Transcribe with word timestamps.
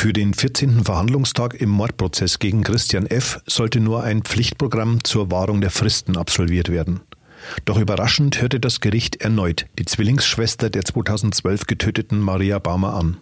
Für 0.00 0.12
den 0.12 0.32
14. 0.32 0.84
Verhandlungstag 0.84 1.54
im 1.54 1.70
Mordprozess 1.70 2.38
gegen 2.38 2.62
Christian 2.62 3.04
F. 3.06 3.40
sollte 3.48 3.80
nur 3.80 4.04
ein 4.04 4.22
Pflichtprogramm 4.22 5.02
zur 5.02 5.32
Wahrung 5.32 5.60
der 5.60 5.72
Fristen 5.72 6.16
absolviert 6.16 6.68
werden. 6.68 7.00
Doch 7.64 7.80
überraschend 7.80 8.40
hörte 8.40 8.60
das 8.60 8.78
Gericht 8.78 9.16
erneut 9.16 9.66
die 9.76 9.86
Zwillingsschwester 9.86 10.70
der 10.70 10.84
2012 10.84 11.66
getöteten 11.66 12.20
Maria 12.20 12.60
Baumer 12.60 12.94
an. 12.94 13.16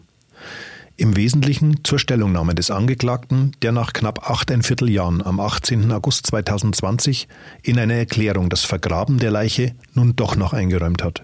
Im 0.99 1.17
Wesentlichen 1.17 1.83
zur 1.83 1.99
Stellungnahme 1.99 2.54
des 2.54 2.71
Angeklagten, 2.71 3.53
der 3.63 3.72
nach 3.72 3.95
knapp 3.95 4.29
achteinviertel 4.31 4.90
Jahren 4.90 5.22
am 5.22 5.40
18. 5.40 5.90
August 5.93 6.27
2020 6.27 7.27
in 7.63 7.79
einer 7.79 7.95
Erklärung 7.95 8.51
das 8.51 8.65
Vergraben 8.65 9.19
der 9.19 9.31
Leiche 9.31 9.74
nun 9.95 10.15
doch 10.15 10.37
noch 10.37 10.53
eingeräumt 10.53 11.03
hat. 11.03 11.22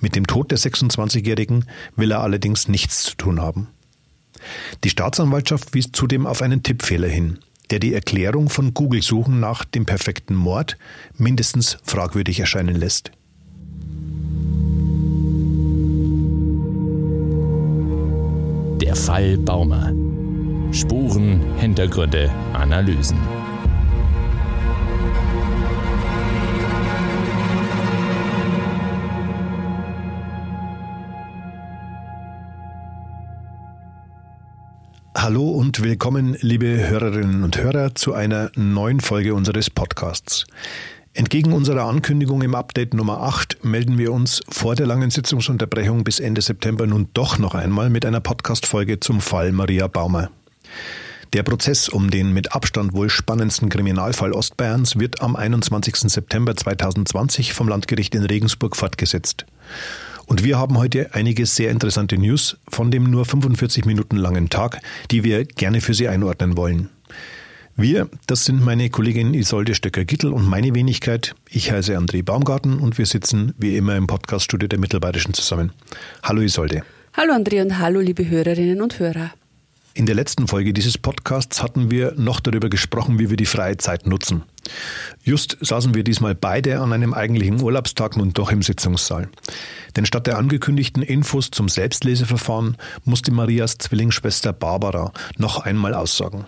Mit 0.00 0.14
dem 0.14 0.26
Tod 0.26 0.50
der 0.50 0.58
26-Jährigen 0.58 1.64
will 1.96 2.10
er 2.10 2.20
allerdings 2.20 2.68
nichts 2.68 3.04
zu 3.04 3.16
tun 3.16 3.40
haben. 3.40 3.68
Die 4.84 4.90
Staatsanwaltschaft 4.90 5.74
wies 5.74 5.92
zudem 5.92 6.26
auf 6.26 6.42
einen 6.42 6.62
Tippfehler 6.62 7.08
hin, 7.08 7.38
der 7.70 7.78
die 7.78 7.94
Erklärung 7.94 8.48
von 8.48 8.74
Google-Suchen 8.74 9.40
nach 9.40 9.64
dem 9.64 9.86
perfekten 9.86 10.34
Mord 10.34 10.76
mindestens 11.16 11.78
fragwürdig 11.82 12.40
erscheinen 12.40 12.76
lässt. 12.76 13.10
Der 18.80 18.96
Fall 18.96 19.38
Baumer. 19.38 19.92
Spuren, 20.72 21.40
Hintergründe, 21.58 22.30
Analysen. 22.52 23.18
Hallo 35.24 35.48
und 35.48 35.80
willkommen, 35.80 36.36
liebe 36.42 36.86
Hörerinnen 36.86 37.44
und 37.44 37.56
Hörer, 37.56 37.94
zu 37.94 38.12
einer 38.12 38.52
neuen 38.56 39.00
Folge 39.00 39.34
unseres 39.34 39.70
Podcasts. 39.70 40.44
Entgegen 41.14 41.54
unserer 41.54 41.84
Ankündigung 41.84 42.42
im 42.42 42.54
Update 42.54 42.92
Nummer 42.92 43.22
8 43.22 43.64
melden 43.64 43.96
wir 43.96 44.12
uns 44.12 44.42
vor 44.50 44.74
der 44.74 44.84
langen 44.84 45.08
Sitzungsunterbrechung 45.08 46.04
bis 46.04 46.20
Ende 46.20 46.42
September 46.42 46.86
nun 46.86 47.08
doch 47.14 47.38
noch 47.38 47.54
einmal 47.54 47.88
mit 47.88 48.04
einer 48.04 48.20
Podcast-Folge 48.20 49.00
zum 49.00 49.22
Fall 49.22 49.52
Maria 49.52 49.86
Baumer. 49.86 50.30
Der 51.32 51.42
Prozess 51.42 51.88
um 51.88 52.10
den 52.10 52.34
mit 52.34 52.52
Abstand 52.52 52.92
wohl 52.92 53.08
spannendsten 53.08 53.70
Kriminalfall 53.70 54.32
Ostbayerns 54.32 54.98
wird 54.98 55.22
am 55.22 55.36
21. 55.36 56.00
September 56.00 56.54
2020 56.54 57.54
vom 57.54 57.68
Landgericht 57.68 58.14
in 58.14 58.24
Regensburg 58.24 58.76
fortgesetzt. 58.76 59.46
Und 60.26 60.42
wir 60.42 60.58
haben 60.58 60.78
heute 60.78 61.14
einige 61.14 61.46
sehr 61.46 61.70
interessante 61.70 62.16
News 62.16 62.56
von 62.68 62.90
dem 62.90 63.04
nur 63.04 63.24
45 63.24 63.84
Minuten 63.84 64.16
langen 64.16 64.48
Tag, 64.50 64.80
die 65.10 65.24
wir 65.24 65.44
gerne 65.44 65.80
für 65.80 65.94
Sie 65.94 66.08
einordnen 66.08 66.56
wollen. 66.56 66.88
Wir, 67.76 68.08
das 68.28 68.44
sind 68.44 68.64
meine 68.64 68.88
Kollegin 68.88 69.34
Isolde 69.34 69.74
Stöcker-Gittel 69.74 70.32
und 70.32 70.46
meine 70.46 70.74
Wenigkeit. 70.74 71.34
Ich 71.50 71.72
heiße 71.72 71.98
André 71.98 72.22
Baumgarten 72.22 72.78
und 72.78 72.98
wir 72.98 73.06
sitzen 73.06 73.52
wie 73.58 73.76
immer 73.76 73.96
im 73.96 74.06
Podcaststudio 74.06 74.68
der 74.68 74.78
Mittelbayerischen 74.78 75.34
zusammen. 75.34 75.72
Hallo 76.22 76.40
Isolde. 76.40 76.84
Hallo 77.14 77.32
André 77.34 77.62
und 77.62 77.78
hallo 77.78 78.00
liebe 78.00 78.28
Hörerinnen 78.28 78.80
und 78.80 79.00
Hörer. 79.00 79.32
In 79.96 80.06
der 80.06 80.16
letzten 80.16 80.48
Folge 80.48 80.72
dieses 80.72 80.98
Podcasts 80.98 81.62
hatten 81.62 81.88
wir 81.88 82.14
noch 82.16 82.40
darüber 82.40 82.68
gesprochen, 82.68 83.20
wie 83.20 83.30
wir 83.30 83.36
die 83.36 83.46
freie 83.46 83.76
Zeit 83.76 84.08
nutzen. 84.08 84.42
Just 85.22 85.56
saßen 85.60 85.94
wir 85.94 86.02
diesmal 86.02 86.34
beide 86.34 86.80
an 86.80 86.92
einem 86.92 87.14
eigentlichen 87.14 87.60
Urlaubstag 87.60 88.16
nun 88.16 88.32
doch 88.32 88.50
im 88.50 88.60
Sitzungssaal. 88.60 89.28
Denn 89.94 90.04
statt 90.04 90.26
der 90.26 90.36
angekündigten 90.36 91.04
Infos 91.04 91.52
zum 91.52 91.68
Selbstleseverfahren 91.68 92.76
musste 93.04 93.30
Marias 93.30 93.78
Zwillingsschwester 93.78 94.52
Barbara 94.52 95.12
noch 95.38 95.60
einmal 95.60 95.94
aussagen. 95.94 96.44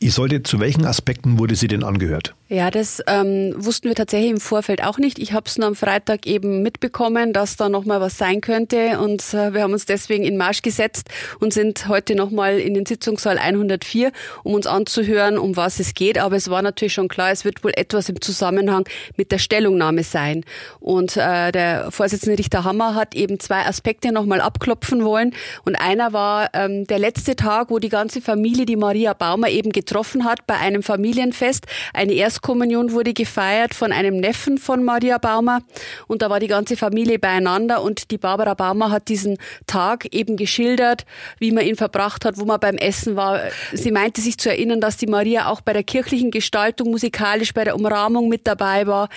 Isolde, 0.00 0.42
zu 0.42 0.58
welchen 0.58 0.86
Aspekten 0.86 1.38
wurde 1.38 1.56
sie 1.56 1.68
denn 1.68 1.84
angehört? 1.84 2.34
Ja, 2.52 2.70
das 2.70 3.02
ähm, 3.06 3.54
wussten 3.56 3.88
wir 3.88 3.94
tatsächlich 3.94 4.30
im 4.30 4.38
Vorfeld 4.38 4.84
auch 4.84 4.98
nicht. 4.98 5.18
Ich 5.18 5.32
habe 5.32 5.46
es 5.46 5.56
nur 5.56 5.68
am 5.68 5.74
Freitag 5.74 6.26
eben 6.26 6.60
mitbekommen, 6.60 7.32
dass 7.32 7.56
da 7.56 7.70
nochmal 7.70 8.02
was 8.02 8.18
sein 8.18 8.42
könnte. 8.42 9.00
Und 9.00 9.22
äh, 9.32 9.54
wir 9.54 9.62
haben 9.62 9.72
uns 9.72 9.86
deswegen 9.86 10.22
in 10.22 10.36
Marsch 10.36 10.60
gesetzt 10.60 11.08
und 11.40 11.54
sind 11.54 11.88
heute 11.88 12.14
nochmal 12.14 12.58
in 12.58 12.74
den 12.74 12.84
Sitzungssaal 12.84 13.38
104, 13.38 14.12
um 14.42 14.52
uns 14.52 14.66
anzuhören, 14.66 15.38
um 15.38 15.56
was 15.56 15.80
es 15.80 15.94
geht. 15.94 16.18
Aber 16.18 16.36
es 16.36 16.50
war 16.50 16.60
natürlich 16.60 16.92
schon 16.92 17.08
klar, 17.08 17.30
es 17.30 17.46
wird 17.46 17.64
wohl 17.64 17.72
etwas 17.74 18.10
im 18.10 18.20
Zusammenhang 18.20 18.86
mit 19.16 19.32
der 19.32 19.38
Stellungnahme 19.38 20.02
sein. 20.02 20.44
Und 20.78 21.16
äh, 21.16 21.52
der 21.52 21.90
Vorsitzende 21.90 22.38
Richter 22.38 22.64
Hammer 22.64 22.94
hat 22.94 23.14
eben 23.14 23.40
zwei 23.40 23.64
Aspekte 23.64 24.12
nochmal 24.12 24.42
abklopfen 24.42 25.04
wollen. 25.04 25.34
Und 25.64 25.76
einer 25.76 26.12
war 26.12 26.50
ähm, 26.52 26.86
der 26.86 26.98
letzte 26.98 27.34
Tag, 27.34 27.70
wo 27.70 27.78
die 27.78 27.88
ganze 27.88 28.20
Familie 28.20 28.66
die 28.66 28.76
Maria 28.76 29.14
Baumer 29.14 29.48
eben 29.48 29.72
getroffen 29.72 30.26
hat 30.26 30.46
bei 30.46 30.58
einem 30.58 30.82
Familienfest. 30.82 31.64
Eine 31.94 32.12
erst 32.12 32.41
Erstkommunion 32.42 32.90
wurde 32.90 33.12
gefeiert 33.12 33.72
von 33.72 33.92
einem 33.92 34.16
Neffen 34.16 34.58
von 34.58 34.82
Maria 34.82 35.18
Baumer 35.18 35.60
und 36.08 36.22
da 36.22 36.28
war 36.28 36.40
die 36.40 36.48
ganze 36.48 36.76
Familie 36.76 37.20
beieinander 37.20 37.84
und 37.84 38.10
die 38.10 38.18
Barbara 38.18 38.54
Baumer 38.54 38.90
hat 38.90 39.06
diesen 39.06 39.38
Tag 39.68 40.12
eben 40.12 40.36
geschildert, 40.36 41.06
wie 41.38 41.52
man 41.52 41.64
ihn 41.64 41.76
verbracht 41.76 42.24
hat, 42.24 42.38
wo 42.38 42.44
man 42.44 42.58
beim 42.58 42.78
Essen 42.78 43.14
war. 43.14 43.42
Sie 43.72 43.92
meinte 43.92 44.20
sich 44.20 44.38
zu 44.38 44.48
erinnern, 44.50 44.80
dass 44.80 44.96
die 44.96 45.06
Maria 45.06 45.46
auch 45.46 45.60
bei 45.60 45.72
der 45.72 45.84
kirchlichen 45.84 46.32
Gestaltung 46.32 46.90
musikalisch 46.90 47.54
bei 47.54 47.62
der 47.62 47.76
Umrahmung 47.76 48.28
mit 48.28 48.44
dabei 48.44 48.88
war. 48.88 49.08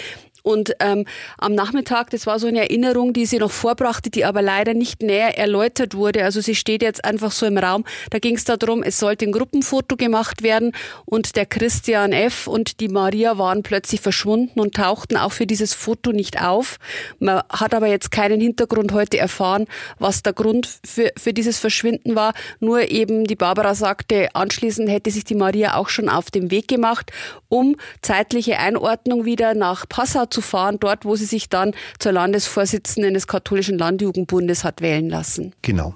Und 0.46 0.74
ähm, 0.80 1.06
am 1.40 1.56
Nachmittag, 1.56 2.12
das 2.12 2.28
war 2.28 2.38
so 2.38 2.46
eine 2.46 2.60
Erinnerung, 2.60 3.14
die 3.14 3.26
sie 3.26 3.40
noch 3.40 3.50
vorbrachte, 3.50 4.12
die 4.12 4.26
aber 4.26 4.44
leider 4.44 4.76
nicht 4.76 5.02
näher 5.02 5.40
erläutert 5.40 5.96
wurde. 5.96 6.24
Also 6.24 6.40
sie 6.40 6.54
steht 6.54 6.84
jetzt 6.84 7.04
einfach 7.04 7.32
so 7.32 7.48
im 7.48 7.58
Raum. 7.58 7.84
Da 8.12 8.20
ging 8.20 8.36
es 8.36 8.44
darum, 8.44 8.84
es 8.84 9.00
sollte 9.00 9.26
ein 9.26 9.32
Gruppenfoto 9.32 9.96
gemacht 9.96 10.44
werden 10.44 10.74
und 11.06 11.36
der 11.36 11.48
Christian 11.48 12.12
F. 12.12 12.46
und 12.46 12.80
die 12.80 12.90
Maria 12.90 13.40
waren 13.40 13.64
plötzlich 13.64 14.02
verschwunden 14.02 14.60
und 14.60 14.76
tauchten 14.76 15.18
auch 15.18 15.32
für 15.32 15.48
dieses 15.48 15.74
Foto 15.74 16.12
nicht 16.12 16.40
auf. 16.40 16.78
Man 17.18 17.42
hat 17.50 17.74
aber 17.74 17.88
jetzt 17.88 18.12
keinen 18.12 18.40
Hintergrund 18.40 18.92
heute 18.92 19.18
erfahren, 19.18 19.66
was 19.98 20.22
der 20.22 20.34
Grund 20.34 20.70
für, 20.86 21.12
für 21.18 21.34
dieses 21.34 21.58
Verschwinden 21.58 22.16
war. 22.16 22.36
Nur 22.60 22.92
eben 22.92 23.24
die 23.24 23.36
Barbara 23.36 23.74
sagte, 23.74 24.30
anschließend 24.36 24.92
hätte 24.92 25.10
sich 25.10 25.24
die 25.24 25.34
Maria 25.34 25.76
auch 25.76 25.90
schon 25.90 26.08
auf 26.08 26.30
den 26.30 26.52
Weg 26.52 26.68
gemacht, 26.68 27.12
um 27.50 27.78
zeitliche 28.04 28.60
Einordnung 28.60 29.26
wieder 29.26 29.56
nach 29.56 29.90
Passau 29.90 30.28
zu 30.36 30.42
fahren, 30.42 30.78
dort, 30.80 31.06
wo 31.06 31.16
sie 31.16 31.26
sich 31.26 31.48
dann 31.48 31.74
zur 31.98 32.12
Landesvorsitzenden 32.12 33.14
des 33.14 33.28
katholischen 33.28 33.78
Landjugendbundes 33.78 34.64
hat 34.64 34.82
wählen 34.82 35.10
lassen. 35.10 35.54
Genau. 35.62 35.96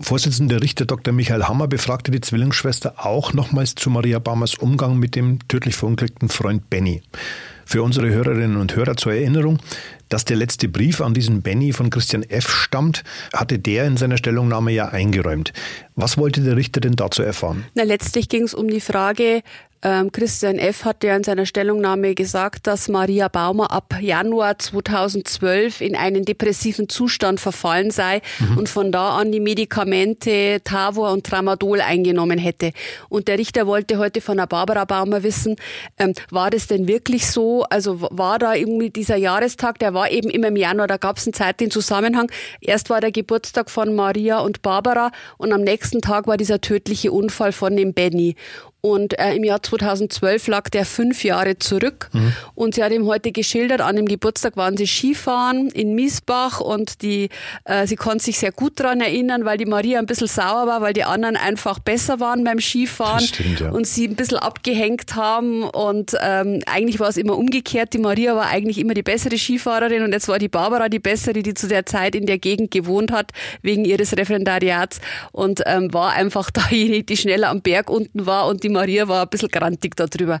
Vorsitzender 0.00 0.60
Richter 0.60 0.84
Dr. 0.84 1.14
Michael 1.14 1.44
Hammer 1.44 1.68
befragte 1.68 2.10
die 2.10 2.20
Zwillingsschwester 2.20 3.04
auch 3.04 3.32
nochmals 3.32 3.74
zu 3.74 3.90
Maria 3.90 4.18
Baumers 4.18 4.54
Umgang 4.54 4.98
mit 4.98 5.14
dem 5.14 5.46
tödlich 5.48 5.76
verunglückten 5.76 6.28
Freund 6.28 6.68
Benny. 6.70 7.02
Für 7.64 7.82
unsere 7.82 8.08
Hörerinnen 8.08 8.56
und 8.56 8.74
Hörer 8.74 8.96
zur 8.96 9.12
Erinnerung, 9.12 9.58
dass 10.08 10.24
der 10.24 10.36
letzte 10.36 10.68
Brief 10.68 11.00
an 11.00 11.14
diesen 11.14 11.42
Benny 11.42 11.72
von 11.72 11.90
Christian 11.90 12.22
F. 12.22 12.48
stammt, 12.48 13.04
hatte 13.34 13.58
der 13.58 13.86
in 13.86 13.96
seiner 13.96 14.16
Stellungnahme 14.16 14.72
ja 14.72 14.88
eingeräumt. 14.88 15.52
Was 15.94 16.16
wollte 16.16 16.40
der 16.40 16.56
Richter 16.56 16.80
denn 16.80 16.96
dazu 16.96 17.22
erfahren? 17.22 17.66
Na, 17.74 17.82
letztlich 17.82 18.28
ging 18.28 18.44
es 18.44 18.54
um 18.54 18.68
die 18.68 18.80
Frage, 18.80 19.42
ähm, 19.82 20.10
Christian 20.10 20.58
F. 20.58 20.84
hat 20.84 21.04
ja 21.04 21.14
in 21.16 21.22
seiner 21.22 21.46
Stellungnahme 21.46 22.14
gesagt, 22.14 22.66
dass 22.66 22.88
Maria 22.88 23.28
Baumer 23.28 23.70
ab 23.70 23.94
Januar 24.00 24.58
2012 24.58 25.80
in 25.80 25.94
einen 25.94 26.24
depressiven 26.24 26.88
Zustand 26.88 27.38
verfallen 27.38 27.90
sei 27.90 28.20
mhm. 28.40 28.58
und 28.58 28.68
von 28.68 28.90
da 28.90 29.16
an 29.16 29.30
die 29.30 29.40
Medikamente 29.40 30.60
Tavor 30.64 31.12
und 31.12 31.24
Tramadol 31.24 31.80
eingenommen 31.80 32.38
hätte. 32.38 32.72
Und 33.08 33.28
der 33.28 33.38
Richter 33.38 33.66
wollte 33.66 33.98
heute 33.98 34.20
von 34.20 34.36
der 34.36 34.46
Barbara 34.46 34.84
Baumer 34.84 35.22
wissen, 35.22 35.56
ähm, 35.98 36.12
war 36.30 36.50
das 36.50 36.66
denn 36.66 36.88
wirklich 36.88 37.30
so? 37.30 37.62
Also 37.64 38.00
war 38.10 38.38
da 38.38 38.54
irgendwie 38.54 38.90
dieser 38.90 39.16
Jahrestag, 39.16 39.78
der 39.78 39.94
war 39.94 40.10
eben 40.10 40.28
immer 40.28 40.48
im 40.48 40.56
Januar, 40.56 40.88
da 40.88 40.96
gab 40.96 41.18
es 41.18 41.26
einen 41.26 41.34
zeitlichen 41.34 41.70
Zusammenhang. 41.70 42.30
Erst 42.60 42.90
war 42.90 43.00
der 43.00 43.12
Geburtstag 43.12 43.70
von 43.70 43.94
Maria 43.94 44.40
und 44.40 44.62
Barbara 44.62 45.12
und 45.36 45.52
am 45.52 45.60
nächsten 45.60 46.00
Tag 46.00 46.26
war 46.26 46.36
dieser 46.36 46.60
tödliche 46.60 47.12
Unfall 47.12 47.52
von 47.52 47.76
dem 47.76 47.94
Benny. 47.94 48.34
Und 48.80 49.18
äh, 49.18 49.34
im 49.34 49.42
Jahr 49.42 49.60
2012 49.60 50.46
lag 50.46 50.68
der 50.68 50.86
fünf 50.86 51.24
Jahre 51.24 51.58
zurück. 51.58 52.10
Mhm. 52.12 52.32
Und 52.54 52.74
sie 52.76 52.84
hat 52.84 52.92
ihm 52.92 53.06
heute 53.06 53.32
geschildert, 53.32 53.80
an 53.80 53.96
dem 53.96 54.06
Geburtstag 54.06 54.56
waren 54.56 54.76
sie 54.76 54.86
Skifahren 54.86 55.68
in 55.70 55.96
Miesbach 55.96 56.60
und 56.60 57.02
die, 57.02 57.28
äh, 57.64 57.88
sie 57.88 57.96
konnte 57.96 58.24
sich 58.24 58.38
sehr 58.38 58.52
gut 58.52 58.78
daran 58.78 59.00
erinnern, 59.00 59.44
weil 59.44 59.58
die 59.58 59.66
Maria 59.66 59.98
ein 59.98 60.06
bisschen 60.06 60.28
sauer 60.28 60.68
war, 60.68 60.80
weil 60.80 60.92
die 60.92 61.02
anderen 61.02 61.36
einfach 61.36 61.80
besser 61.80 62.20
waren 62.20 62.44
beim 62.44 62.60
Skifahren 62.60 63.20
stimmt, 63.20 63.60
ja. 63.60 63.70
und 63.70 63.84
sie 63.84 64.06
ein 64.06 64.14
bisschen 64.14 64.38
abgehängt 64.38 65.16
haben. 65.16 65.64
Und 65.64 66.16
ähm, 66.22 66.60
eigentlich 66.66 67.00
war 67.00 67.08
es 67.08 67.16
immer 67.16 67.36
umgekehrt. 67.36 67.92
Die 67.94 67.98
Maria 67.98 68.36
war 68.36 68.46
eigentlich 68.46 68.78
immer 68.78 68.94
die 68.94 69.02
bessere 69.02 69.36
Skifahrerin 69.38 70.04
und 70.04 70.12
jetzt 70.12 70.28
war 70.28 70.38
die 70.38 70.48
Barbara 70.48 70.88
die 70.88 71.00
bessere, 71.00 71.42
die 71.42 71.54
zu 71.54 71.66
der 71.66 71.84
Zeit 71.84 72.14
in 72.14 72.26
der 72.26 72.38
Gegend 72.38 72.70
gewohnt 72.70 73.10
hat, 73.10 73.32
wegen 73.60 73.84
ihres 73.84 74.16
Referendariats 74.16 75.00
und 75.32 75.62
ähm, 75.66 75.92
war 75.92 76.12
einfach 76.12 76.50
diejenige, 76.70 77.02
die 77.02 77.16
schneller 77.16 77.48
am 77.48 77.60
Berg 77.60 77.90
unten 77.90 78.24
war 78.24 78.46
und 78.46 78.62
die 78.62 78.68
Maria 78.78 79.08
war 79.08 79.22
ein 79.22 79.28
bisschen 79.28 79.48
grantig 79.48 79.96
darüber. 79.96 80.38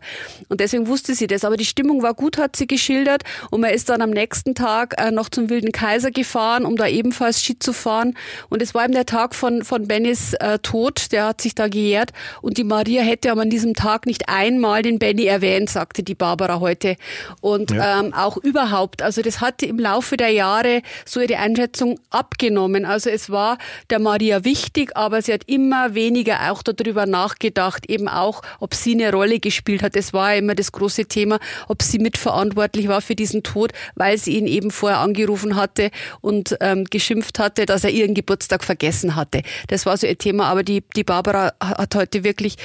Und 0.48 0.60
deswegen 0.60 0.86
wusste 0.86 1.14
sie 1.14 1.26
das. 1.26 1.44
Aber 1.44 1.56
die 1.56 1.64
Stimmung 1.64 2.02
war 2.02 2.14
gut, 2.14 2.38
hat 2.38 2.54
sie 2.54 2.68
geschildert. 2.68 3.24
Und 3.50 3.60
man 3.62 3.70
ist 3.70 3.88
dann 3.88 4.00
am 4.00 4.10
nächsten 4.10 4.54
Tag 4.54 4.94
äh, 4.96 5.10
noch 5.10 5.28
zum 5.28 5.50
Wilden 5.50 5.72
Kaiser 5.72 6.12
gefahren, 6.12 6.64
um 6.64 6.76
da 6.76 6.86
ebenfalls 6.86 7.42
Ski 7.42 7.58
zu 7.58 7.72
fahren. 7.72 8.14
Und 8.48 8.62
es 8.62 8.74
war 8.74 8.84
eben 8.84 8.92
der 8.92 9.06
Tag 9.06 9.34
von, 9.34 9.64
von 9.64 9.88
Bennys 9.88 10.34
äh, 10.34 10.60
Tod, 10.60 11.10
der 11.10 11.26
hat 11.26 11.40
sich 11.40 11.56
da 11.56 11.66
gejährt. 11.66 12.12
Und 12.40 12.58
die 12.58 12.64
Maria 12.64 13.02
hätte 13.02 13.32
aber 13.32 13.42
an 13.42 13.50
diesem 13.50 13.74
Tag 13.74 14.06
nicht 14.06 14.28
einmal 14.28 14.82
den 14.82 15.00
Benny 15.00 15.24
erwähnt, 15.24 15.68
sagte 15.68 16.04
die 16.04 16.14
Barbara 16.14 16.60
heute. 16.60 16.96
Und 17.40 17.72
ja. 17.72 18.00
ähm, 18.00 18.14
auch 18.14 18.36
überhaupt. 18.36 19.02
Also 19.02 19.22
das 19.22 19.40
hatte 19.40 19.66
im 19.66 19.80
Laufe 19.80 20.16
der 20.16 20.30
Jahre 20.30 20.82
so 21.04 21.20
ihre 21.20 21.38
Einschätzung 21.38 21.98
abgenommen. 22.10 22.84
Also 22.84 23.10
es 23.10 23.30
war 23.30 23.58
der 23.90 23.98
Maria 23.98 24.44
wichtig, 24.44 24.96
aber 24.96 25.22
sie 25.22 25.32
hat 25.32 25.42
immer 25.46 25.94
weniger 25.94 26.52
auch 26.52 26.62
darüber 26.62 27.06
nachgedacht, 27.06 27.90
eben 27.90 28.06
auch, 28.06 28.17
ob 28.60 28.74
sie 28.74 28.92
eine 28.92 29.12
Rolle 29.12 29.40
gespielt 29.40 29.82
hat. 29.82 29.96
Das 29.96 30.12
war 30.12 30.34
immer 30.34 30.54
das 30.54 30.72
große 30.72 31.06
Thema, 31.06 31.38
ob 31.68 31.82
sie 31.82 31.98
mitverantwortlich 31.98 32.88
war 32.88 33.00
für 33.00 33.14
diesen 33.14 33.42
Tod, 33.42 33.72
weil 33.94 34.18
sie 34.18 34.36
ihn 34.36 34.46
eben 34.46 34.70
vorher 34.70 34.98
angerufen 34.98 35.56
hatte 35.56 35.90
und 36.20 36.56
ähm, 36.60 36.84
geschimpft 36.84 37.38
hatte, 37.38 37.66
dass 37.66 37.84
er 37.84 37.90
ihren 37.90 38.14
Geburtstag 38.14 38.64
vergessen 38.64 39.16
hatte. 39.16 39.42
Das 39.68 39.86
war 39.86 39.96
so 39.96 40.06
ihr 40.06 40.18
Thema, 40.18 40.46
aber 40.46 40.62
die, 40.62 40.82
die 40.96 41.04
Barbara 41.04 41.52
hat 41.60 41.94
heute 41.94 42.24
wirklich 42.24 42.56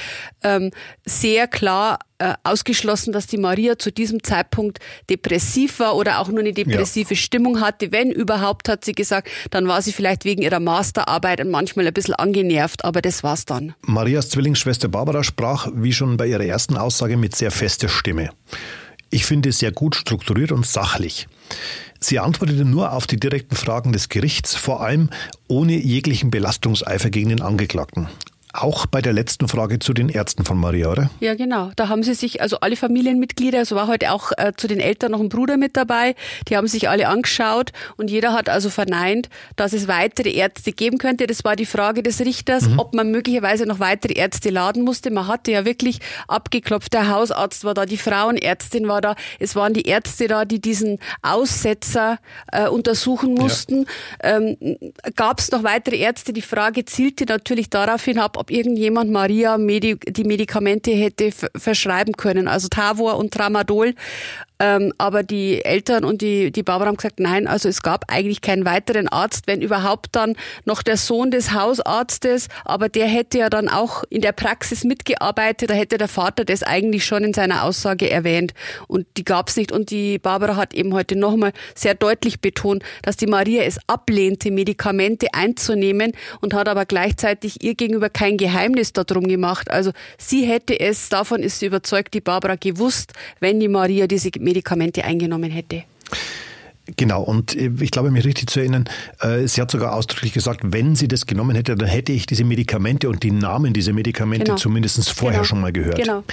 ähm, 0.42 0.70
sehr 1.04 1.46
klar 1.46 1.98
äh, 2.18 2.34
ausgeschlossen, 2.44 3.12
dass 3.12 3.26
die 3.26 3.38
Maria 3.38 3.78
zu 3.78 3.90
diesem 3.90 4.22
Zeitpunkt 4.22 4.78
depressiv 5.10 5.80
war 5.80 5.96
oder 5.96 6.20
auch 6.20 6.28
nur 6.28 6.40
eine 6.40 6.52
depressive 6.52 7.14
ja. 7.14 7.16
Stimmung 7.16 7.60
hatte. 7.60 7.90
Wenn 7.92 8.10
überhaupt, 8.10 8.68
hat 8.68 8.84
sie 8.84 8.92
gesagt, 8.92 9.28
dann 9.50 9.66
war 9.66 9.82
sie 9.82 9.92
vielleicht 9.92 10.24
wegen 10.24 10.42
ihrer 10.42 10.60
Masterarbeit 10.60 11.40
und 11.40 11.50
manchmal 11.50 11.86
ein 11.86 11.92
bisschen 11.92 12.14
angenervt, 12.14 12.84
aber 12.84 13.02
das 13.02 13.22
war's 13.22 13.44
dann. 13.44 13.74
Marias 13.82 14.28
Zwillingsschwester 14.30 14.88
Barbara 14.88 15.24
sprach, 15.24 15.68
wie 15.74 15.92
schon 15.92 16.16
bei 16.16 16.26
ihrer 16.26 16.44
ersten 16.44 16.76
Aussage, 16.76 17.16
mit 17.16 17.34
sehr 17.34 17.50
fester 17.50 17.88
Stimme. 17.88 18.30
Ich 19.10 19.26
finde 19.26 19.48
es 19.48 19.58
sehr 19.58 19.72
gut 19.72 19.94
strukturiert 19.94 20.52
und 20.52 20.66
sachlich. 20.66 21.28
Sie 22.00 22.18
antwortete 22.18 22.64
nur 22.64 22.92
auf 22.92 23.06
die 23.06 23.18
direkten 23.18 23.56
Fragen 23.56 23.92
des 23.92 24.08
Gerichts, 24.08 24.54
vor 24.54 24.82
allem 24.82 25.10
ohne 25.48 25.74
jeglichen 25.74 26.30
Belastungseifer 26.30 27.10
gegen 27.10 27.30
den 27.30 27.40
Angeklagten. 27.40 28.08
Auch 28.56 28.86
bei 28.86 29.02
der 29.02 29.12
letzten 29.12 29.48
Frage 29.48 29.80
zu 29.80 29.92
den 29.92 30.08
Ärzten 30.08 30.44
von 30.44 30.56
Maria, 30.58 30.88
oder? 30.88 31.10
Ja, 31.18 31.34
genau. 31.34 31.72
Da 31.74 31.88
haben 31.88 32.04
sie 32.04 32.14
sich, 32.14 32.40
also 32.40 32.60
alle 32.60 32.76
Familienmitglieder, 32.76 33.60
es 33.60 33.72
war 33.72 33.88
heute 33.88 34.12
auch 34.12 34.30
äh, 34.36 34.52
zu 34.56 34.68
den 34.68 34.78
Eltern 34.78 35.10
noch 35.10 35.18
ein 35.18 35.28
Bruder 35.28 35.56
mit 35.56 35.76
dabei, 35.76 36.14
die 36.48 36.56
haben 36.56 36.68
sich 36.68 36.88
alle 36.88 37.08
angeschaut 37.08 37.72
und 37.96 38.12
jeder 38.12 38.32
hat 38.32 38.48
also 38.48 38.70
verneint, 38.70 39.28
dass 39.56 39.72
es 39.72 39.88
weitere 39.88 40.30
Ärzte 40.30 40.70
geben 40.70 40.98
könnte. 40.98 41.26
Das 41.26 41.42
war 41.42 41.56
die 41.56 41.66
Frage 41.66 42.04
des 42.04 42.20
Richters, 42.20 42.68
mhm. 42.68 42.78
ob 42.78 42.94
man 42.94 43.10
möglicherweise 43.10 43.66
noch 43.66 43.80
weitere 43.80 44.12
Ärzte 44.12 44.50
laden 44.50 44.84
musste. 44.84 45.10
Man 45.10 45.26
hatte 45.26 45.50
ja 45.50 45.64
wirklich 45.64 45.98
abgeklopft, 46.28 46.92
der 46.92 47.08
Hausarzt 47.08 47.64
war 47.64 47.74
da, 47.74 47.86
die 47.86 47.96
Frauenärztin 47.96 48.86
war 48.86 49.00
da, 49.00 49.16
es 49.40 49.56
waren 49.56 49.74
die 49.74 49.82
Ärzte 49.82 50.28
da, 50.28 50.44
die 50.44 50.60
diesen 50.60 51.00
Aussetzer 51.22 52.18
äh, 52.52 52.68
untersuchen 52.68 53.34
mussten. 53.34 53.86
Ja. 54.22 54.36
Ähm, 54.36 54.56
Gab 55.16 55.40
es 55.40 55.50
noch 55.50 55.64
weitere 55.64 55.96
Ärzte? 55.96 56.32
Die 56.32 56.40
Frage 56.40 56.84
zielte 56.84 57.24
natürlich 57.24 57.68
darauf 57.68 58.04
hinab, 58.04 58.43
ob 58.44 58.50
irgendjemand 58.50 59.10
Maria 59.10 59.56
Medi 59.56 59.96
die 59.96 60.24
Medikamente 60.24 60.90
hätte 60.90 61.30
verschreiben 61.56 62.12
können, 62.14 62.46
also 62.46 62.68
Tavor 62.68 63.16
und 63.16 63.32
Tramadol. 63.32 63.94
Ähm, 64.60 64.92
aber 64.98 65.24
die 65.24 65.64
Eltern 65.64 66.04
und 66.04 66.22
die, 66.22 66.52
die 66.52 66.62
Barbara 66.62 66.88
haben 66.88 66.96
gesagt, 66.96 67.18
nein, 67.18 67.48
also 67.48 67.68
es 67.68 67.82
gab 67.82 68.04
eigentlich 68.08 68.40
keinen 68.40 68.64
weiteren 68.64 69.08
Arzt, 69.08 69.46
wenn 69.46 69.60
überhaupt 69.62 70.10
dann 70.12 70.36
noch 70.64 70.82
der 70.82 70.96
Sohn 70.96 71.32
des 71.32 71.52
Hausarztes, 71.52 72.48
aber 72.64 72.88
der 72.88 73.06
hätte 73.06 73.38
ja 73.38 73.50
dann 73.50 73.68
auch 73.68 74.04
in 74.10 74.20
der 74.20 74.30
Praxis 74.32 74.84
mitgearbeitet, 74.84 75.70
da 75.70 75.74
hätte 75.74 75.98
der 75.98 76.06
Vater 76.08 76.44
das 76.44 76.62
eigentlich 76.62 77.04
schon 77.04 77.24
in 77.24 77.34
seiner 77.34 77.64
Aussage 77.64 78.08
erwähnt. 78.08 78.54
Und 78.86 79.06
die 79.16 79.24
gab 79.24 79.48
es 79.48 79.56
nicht. 79.56 79.72
Und 79.72 79.90
die 79.90 80.18
Barbara 80.18 80.56
hat 80.56 80.72
eben 80.72 80.94
heute 80.94 81.16
nochmal 81.16 81.52
sehr 81.74 81.94
deutlich 81.94 82.40
betont, 82.40 82.84
dass 83.02 83.16
die 83.16 83.26
Maria 83.26 83.64
es 83.64 83.78
ablehnte, 83.88 84.52
Medikamente 84.52 85.34
einzunehmen 85.34 86.12
und 86.40 86.54
hat 86.54 86.68
aber 86.68 86.86
gleichzeitig 86.86 87.64
ihr 87.64 87.74
gegenüber 87.74 88.08
kein 88.08 88.36
Geheimnis 88.36 88.92
darum 88.92 89.26
gemacht. 89.26 89.70
Also 89.70 89.90
sie 90.16 90.44
hätte 90.44 90.78
es, 90.78 91.08
davon 91.08 91.42
ist 91.42 91.58
sie 91.58 91.66
überzeugt, 91.66 92.14
die 92.14 92.20
Barbara 92.20 92.54
gewusst, 92.54 93.12
wenn 93.40 93.58
die 93.58 93.68
Maria 93.68 94.06
diese 94.06 94.30
Medikamente 94.44 95.04
eingenommen 95.04 95.50
hätte. 95.50 95.84
Genau, 96.96 97.22
und 97.22 97.54
ich 97.54 97.90
glaube, 97.90 98.10
mich 98.10 98.26
richtig 98.26 98.50
zu 98.50 98.60
erinnern, 98.60 98.84
äh, 99.20 99.48
sie 99.48 99.62
hat 99.62 99.70
sogar 99.70 99.94
ausdrücklich 99.94 100.34
gesagt, 100.34 100.60
wenn 100.64 100.94
sie 100.94 101.08
das 101.08 101.24
genommen 101.26 101.56
hätte, 101.56 101.74
dann 101.76 101.88
hätte 101.88 102.12
ich 102.12 102.26
diese 102.26 102.44
Medikamente 102.44 103.08
und 103.08 103.22
die 103.22 103.30
Namen 103.30 103.72
dieser 103.72 103.94
Medikamente 103.94 104.44
genau. 104.44 104.56
zumindest 104.56 105.08
vorher 105.10 105.40
genau. 105.40 105.48
schon 105.48 105.60
mal 105.62 105.72
gehört. 105.72 105.96
Genau. 105.96 106.24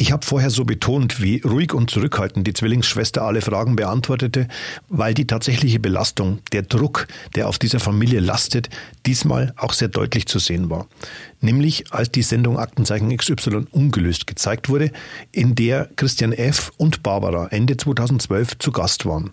Ich 0.00 0.12
habe 0.12 0.24
vorher 0.24 0.50
so 0.50 0.64
betont, 0.64 1.20
wie 1.20 1.40
ruhig 1.40 1.74
und 1.74 1.90
zurückhaltend 1.90 2.46
die 2.46 2.52
Zwillingsschwester 2.52 3.22
alle 3.22 3.40
Fragen 3.40 3.74
beantwortete, 3.74 4.46
weil 4.88 5.12
die 5.12 5.26
tatsächliche 5.26 5.80
Belastung, 5.80 6.38
der 6.52 6.62
Druck, 6.62 7.08
der 7.34 7.48
auf 7.48 7.58
dieser 7.58 7.80
Familie 7.80 8.20
lastet, 8.20 8.68
diesmal 9.06 9.52
auch 9.56 9.72
sehr 9.72 9.88
deutlich 9.88 10.28
zu 10.28 10.38
sehen 10.38 10.70
war. 10.70 10.86
Nämlich 11.40 11.92
als 11.92 12.12
die 12.12 12.22
Sendung 12.22 12.60
Aktenzeichen 12.60 13.14
XY 13.16 13.66
ungelöst 13.72 14.28
gezeigt 14.28 14.68
wurde, 14.68 14.92
in 15.32 15.56
der 15.56 15.88
Christian 15.96 16.32
F. 16.32 16.70
und 16.76 17.02
Barbara 17.02 17.48
Ende 17.48 17.76
2012 17.76 18.58
zu 18.58 18.70
Gast 18.70 19.04
waren. 19.04 19.32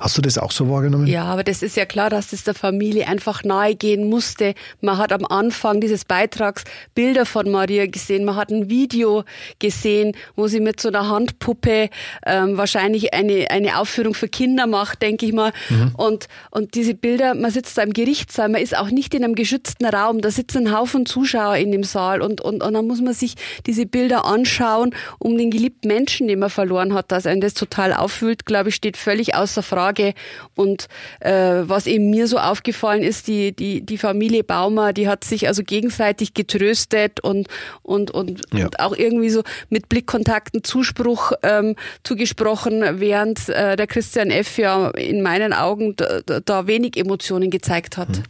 Hast 0.00 0.18
du 0.18 0.22
das 0.22 0.38
auch 0.38 0.50
so 0.50 0.68
wahrgenommen? 0.68 1.06
Ja, 1.06 1.24
aber 1.24 1.44
das 1.44 1.62
ist 1.62 1.76
ja 1.76 1.86
klar, 1.86 2.10
dass 2.10 2.28
das 2.30 2.44
der 2.44 2.54
Familie 2.54 3.06
einfach 3.06 3.44
nahe 3.44 3.74
gehen 3.74 4.08
musste. 4.08 4.54
Man 4.80 4.98
hat 4.98 5.12
am 5.12 5.24
Anfang 5.24 5.80
dieses 5.80 6.04
Beitrags 6.04 6.64
Bilder 6.94 7.26
von 7.26 7.50
Maria 7.50 7.86
gesehen, 7.86 8.24
man 8.24 8.36
hat 8.36 8.50
ein 8.50 8.68
Video 8.68 9.24
gesehen, 9.58 10.16
wo 10.36 10.48
sie 10.48 10.60
mit 10.60 10.80
so 10.80 10.88
einer 10.88 11.08
Handpuppe 11.08 11.90
ähm, 12.26 12.56
wahrscheinlich 12.56 13.14
eine, 13.14 13.50
eine 13.50 13.78
Aufführung 13.78 14.14
für 14.14 14.28
Kinder 14.28 14.66
macht, 14.66 15.02
denke 15.02 15.26
ich 15.26 15.32
mal. 15.32 15.52
Mhm. 15.68 15.92
Und, 15.96 16.28
und 16.50 16.74
diese 16.74 16.94
Bilder, 16.94 17.34
man 17.34 17.50
sitzt 17.50 17.78
da 17.78 17.82
im 17.82 17.92
Gerichtssaal, 17.92 18.48
man 18.48 18.60
ist 18.60 18.76
auch 18.76 18.90
nicht 18.90 19.14
in 19.14 19.24
einem 19.24 19.34
geschützten 19.34 19.86
Raum, 19.86 20.20
da 20.20 20.30
sitzen 20.30 20.66
ein 20.66 20.76
Haufen 20.76 21.06
Zuschauer 21.06 21.56
in 21.56 21.72
dem 21.72 21.84
Saal 21.84 22.20
und, 22.20 22.40
und, 22.40 22.62
und 22.62 22.74
dann 22.74 22.86
muss 22.86 23.00
man 23.00 23.14
sich 23.14 23.34
diese 23.66 23.86
Bilder 23.86 24.24
anschauen, 24.24 24.94
um 25.18 25.38
den 25.38 25.50
geliebten 25.50 25.88
Menschen, 25.88 26.28
den 26.28 26.40
man 26.40 26.50
verloren 26.50 26.94
hat, 26.94 27.12
dass 27.12 27.26
einen 27.26 27.40
das 27.40 27.54
total 27.54 27.92
auffühlt, 27.92 28.44
glaube 28.44 28.70
ich, 28.70 28.74
steht 28.74 28.96
völlig 28.96 29.34
außer 29.34 29.62
Frage. 29.62 29.83
Lage. 29.84 30.14
Und 30.54 30.88
äh, 31.20 31.62
was 31.62 31.86
eben 31.86 32.10
mir 32.10 32.26
so 32.26 32.38
aufgefallen 32.38 33.02
ist, 33.02 33.26
die, 33.26 33.52
die, 33.52 33.84
die 33.84 33.98
Familie 33.98 34.44
Baumer, 34.44 34.92
die 34.92 35.08
hat 35.08 35.24
sich 35.24 35.46
also 35.48 35.62
gegenseitig 35.62 36.34
getröstet 36.34 37.20
und, 37.20 37.48
und, 37.82 38.10
und, 38.10 38.42
ja. 38.52 38.64
und 38.64 38.80
auch 38.80 38.96
irgendwie 38.96 39.30
so 39.30 39.42
mit 39.68 39.88
Blickkontakten 39.88 40.64
Zuspruch 40.64 41.32
ähm, 41.42 41.76
zugesprochen, 42.02 43.00
während 43.00 43.48
äh, 43.48 43.76
der 43.76 43.86
Christian 43.86 44.30
F. 44.30 44.58
ja 44.58 44.90
in 44.90 45.22
meinen 45.22 45.52
Augen 45.52 45.94
da, 45.96 46.40
da 46.40 46.66
wenig 46.66 46.96
Emotionen 46.96 47.50
gezeigt 47.50 47.96
hat. 47.96 48.08
Hm. 48.08 48.22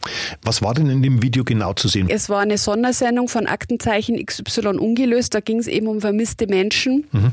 Was 0.42 0.62
war 0.62 0.74
denn 0.74 0.90
in 0.90 1.02
dem 1.02 1.22
Video 1.22 1.44
genau 1.44 1.72
zu 1.74 1.88
sehen? 1.88 2.08
Es 2.10 2.28
war 2.28 2.40
eine 2.40 2.58
Sondersendung 2.58 3.28
von 3.28 3.46
Aktenzeichen 3.46 4.24
XY 4.24 4.78
ungelöst. 4.78 5.34
Da 5.34 5.40
ging 5.40 5.58
es 5.58 5.66
eben 5.66 5.86
um 5.86 6.00
vermisste 6.00 6.46
Menschen. 6.46 7.06
Mhm. 7.12 7.32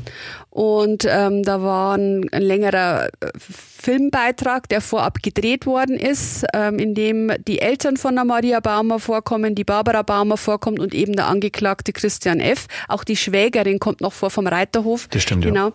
Und 0.52 1.06
ähm, 1.08 1.44
da 1.44 1.62
war 1.62 1.96
ein, 1.96 2.28
ein 2.30 2.42
längerer 2.42 3.06
äh, 3.06 3.30
Filmbeitrag, 3.38 4.68
der 4.68 4.82
vorab 4.82 5.22
gedreht 5.22 5.64
worden 5.64 5.96
ist, 5.96 6.44
ähm, 6.52 6.78
in 6.78 6.94
dem 6.94 7.32
die 7.48 7.58
Eltern 7.58 7.96
von 7.96 8.14
der 8.14 8.26
Maria 8.26 8.60
Baumer 8.60 9.00
vorkommen, 9.00 9.54
die 9.54 9.64
Barbara 9.64 10.02
Baumer 10.02 10.36
vorkommt 10.36 10.78
und 10.78 10.92
eben 10.92 11.16
der 11.16 11.28
Angeklagte 11.28 11.94
Christian 11.94 12.38
F. 12.38 12.66
Auch 12.86 13.02
die 13.02 13.16
Schwägerin 13.16 13.78
kommt 13.78 14.02
noch 14.02 14.12
vor 14.12 14.28
vom 14.28 14.46
Reiterhof. 14.46 15.08
Das 15.08 15.22
stimmt, 15.22 15.44
genau. 15.44 15.68
Ja. 15.68 15.72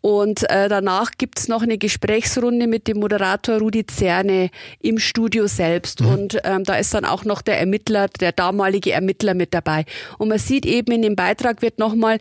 Und 0.00 0.48
äh, 0.50 0.68
danach 0.68 1.10
gibt's 1.18 1.48
noch 1.48 1.62
eine 1.62 1.76
Gesprächsrunde 1.76 2.68
mit 2.68 2.86
dem 2.86 3.00
Moderator 3.00 3.58
Rudi 3.58 3.86
Zerne 3.86 4.50
im 4.80 5.00
Studio 5.00 5.48
selbst. 5.48 6.00
Mhm. 6.00 6.06
Und 6.06 6.40
ähm, 6.44 6.62
da 6.62 6.76
ist 6.76 6.94
dann 6.94 7.04
auch 7.04 7.24
noch 7.24 7.42
der 7.42 7.58
Ermittler, 7.58 8.06
der 8.06 8.30
damalige 8.30 8.92
Ermittler 8.92 9.34
mit 9.34 9.52
dabei. 9.52 9.84
Und 10.16 10.28
man 10.28 10.38
sieht 10.38 10.64
eben 10.64 10.92
in 10.92 11.02
dem 11.02 11.16
Beitrag 11.16 11.60
wird 11.60 11.80
nochmal 11.80 12.18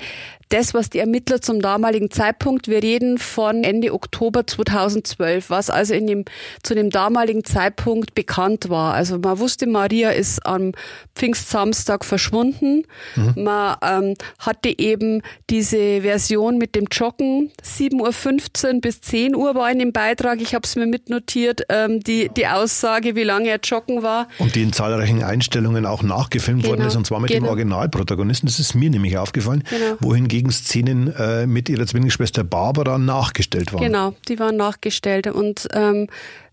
das, 0.52 0.74
was 0.74 0.90
die 0.90 1.00
Ermittler 1.00 1.42
zum 1.42 1.62
damaligen 1.62 2.12
Zeitpunkt, 2.12 2.68
wir 2.68 2.84
reden 2.84 3.18
von 3.18 3.64
Ende 3.64 3.94
Oktober 3.94 4.46
2012, 4.46 5.50
was 5.50 5.70
also 5.70 5.94
in 5.94 6.08
dem, 6.08 6.26
zu 6.62 6.76
dem 6.76 6.90
damaligen 6.90 7.46
Zeitpunkt 7.46 8.16
bekannt 8.16 8.70
war. 8.70 8.94
Also 8.94 9.18
man 9.18 9.40
wusste, 9.40 9.66
Maria 9.66 10.10
ist 10.10 10.46
am 10.46 10.74
Pfingstsamstag 11.16 12.04
verschwunden. 12.04 12.84
Mhm. 13.16 13.44
Man 13.44 13.78
ähm, 13.82 14.14
hatte 14.40 14.78
eben 14.78 15.22
diese 15.50 16.02
Version 16.02 16.58
mit 16.58 16.76
dem 16.76 16.88
Joggen, 16.92 17.52
7.15 17.64 18.76
Uhr 18.76 18.82
bis 18.82 19.02
10 19.02 19.36
Uhr 19.36 19.56
war 19.56 19.72
in 19.72 19.80
dem 19.80 19.94
Beitrag, 19.94 20.42
ich 20.42 20.54
habe 20.54 20.66
es 20.66 20.76
mir 20.76 20.86
mitnotiert, 20.86 21.62
ähm, 21.70 22.02
die, 22.02 22.30
die 22.36 22.48
Aussage, 22.48 23.16
wie 23.16 23.24
lange 23.24 23.50
er 23.50 23.60
joggen 23.64 24.04
war. 24.04 24.28
Und 24.38 24.56
die 24.56 24.64
in 24.64 24.74
zahlreichen 24.74 25.24
Einstellungen 25.24 25.86
auch 25.86 26.04
nachgefilmt 26.04 26.64
genau. 26.64 26.76
worden 26.76 26.88
ist, 26.88 26.96
und 26.98 27.08
zwar 27.08 27.22
mit 27.22 27.30
genau. 27.30 27.46
dem 27.46 27.50
Originalprotagonisten. 27.50 28.48
Das 28.48 28.60
ist 28.60 28.76
mir 28.76 28.90
nämlich 28.90 29.18
aufgefallen, 29.18 29.64
genau. 29.70 29.96
wohingegen 30.00 30.41
Szenen 30.50 31.14
äh, 31.14 31.46
mit 31.46 31.70
ihrer 31.70 31.86
Zwillingsschwester 31.86 32.44
Barbara 32.44 32.98
nachgestellt 32.98 33.74
waren. 33.74 33.84
Genau, 33.84 34.14
die 34.28 34.40
waren 34.40 34.58
nachgestellt. 34.58 35.28
Und 35.28 35.68
ähm, 35.74 36.08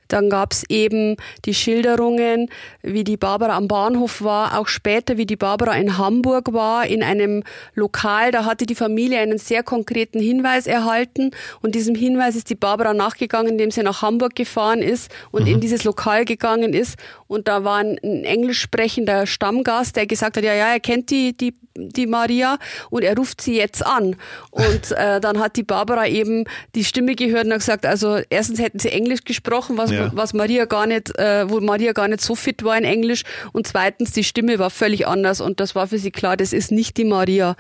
Dann 0.09 0.31
gab 0.31 0.53
es 0.53 0.65
eben 0.69 1.17
die 1.45 1.55
Schilderungen, 1.55 2.51
wie 2.83 3.05
die 3.05 3.17
Barbara 3.17 3.57
am 3.57 3.69
Bahnhof 3.69 4.23
war, 4.23 4.59
auch 4.59 4.69
später, 4.69 5.17
wie 5.17 5.27
die 5.27 5.37
Barbara 5.37 5.77
in 5.77 5.99
Hamburg 5.99 6.53
war, 6.53 6.87
in 6.87 7.03
einem 7.03 7.45
Lokal. 7.75 8.33
Da 8.33 8.45
hatte 8.45 8.67
die 8.67 8.75
Familie 8.75 9.21
einen 9.21 9.39
sehr 9.39 9.63
konkreten 9.63 10.21
Hinweis 10.21 10.67
erhalten 10.67 11.31
und 11.61 11.75
diesem 11.75 11.95
Hinweis 11.95 12.37
ist 12.37 12.51
die 12.51 12.55
Barbara 12.55 12.95
nachgegangen, 12.95 13.53
indem 13.53 13.71
sie 13.71 13.83
nach 13.83 14.03
Hamburg 14.03 14.35
gefahren 14.35 14.81
ist 14.81 15.11
und 15.31 15.43
mhm. 15.43 15.55
in 15.55 15.61
dieses 15.61 15.85
Lokal 15.85 16.25
gegangen 16.25 16.73
ist. 16.73 16.97
Und 17.27 17.49
da 17.49 17.65
war 17.65 17.77
ein, 17.77 17.99
ein 18.03 18.25
englisch 18.25 18.61
sprechender 18.61 19.27
Stammgast, 19.27 19.97
der 19.97 20.07
gesagt 20.07 20.37
hat, 20.37 20.45
ja, 20.45 20.55
ja, 20.55 20.69
er 20.69 20.81
kennt 20.81 21.11
die, 21.11 21.37
die 21.37 21.55
die 21.79 22.07
Maria 22.07 22.59
und 22.91 23.03
er 23.03 23.17
ruft 23.17 23.41
sie 23.41 23.57
jetzt 23.57 23.85
an. 23.85 24.17
Und 24.51 24.93
äh, 24.97 25.21
dann 25.21 25.39
hat 25.39 25.57
die 25.57 25.63
Barbara 25.63 26.07
eben 26.07 26.45
die 26.75 26.85
Stimme 26.85 27.15
gehört 27.15 27.47
und 27.47 27.53
hat 27.53 27.61
gesagt, 27.61 27.87
also 27.87 28.19
erstens 28.31 28.59
hätten 28.59 28.79
sie 28.79 28.91
Englisch 28.91 29.25
gesprochen, 29.25 29.79
was, 29.79 29.91
ja. 29.99 30.11
was 30.15 30.33
Maria 30.33 30.65
gar 30.65 30.87
nicht, 30.87 31.17
äh, 31.19 31.49
wo 31.49 31.61
Maria 31.61 31.93
gar 31.93 32.09
nicht 32.09 32.21
so 32.21 32.35
fit 32.35 32.65
war 32.65 32.77
in 32.77 32.85
Englisch. 32.85 33.23
Und 33.53 33.67
zweitens, 33.67 34.13
die 34.13 34.25
Stimme 34.25 34.59
war 34.59 34.71
völlig 34.71 35.07
anders 35.07 35.41
und 35.41 35.61
das 35.61 35.75
war 35.75 35.87
für 35.89 35.99
sie 35.99 36.11
klar, 36.11 36.37
das 36.37 36.53
ist 36.53 36.71
nicht 36.71 36.97
die 36.97 37.05
Maria. 37.05 37.57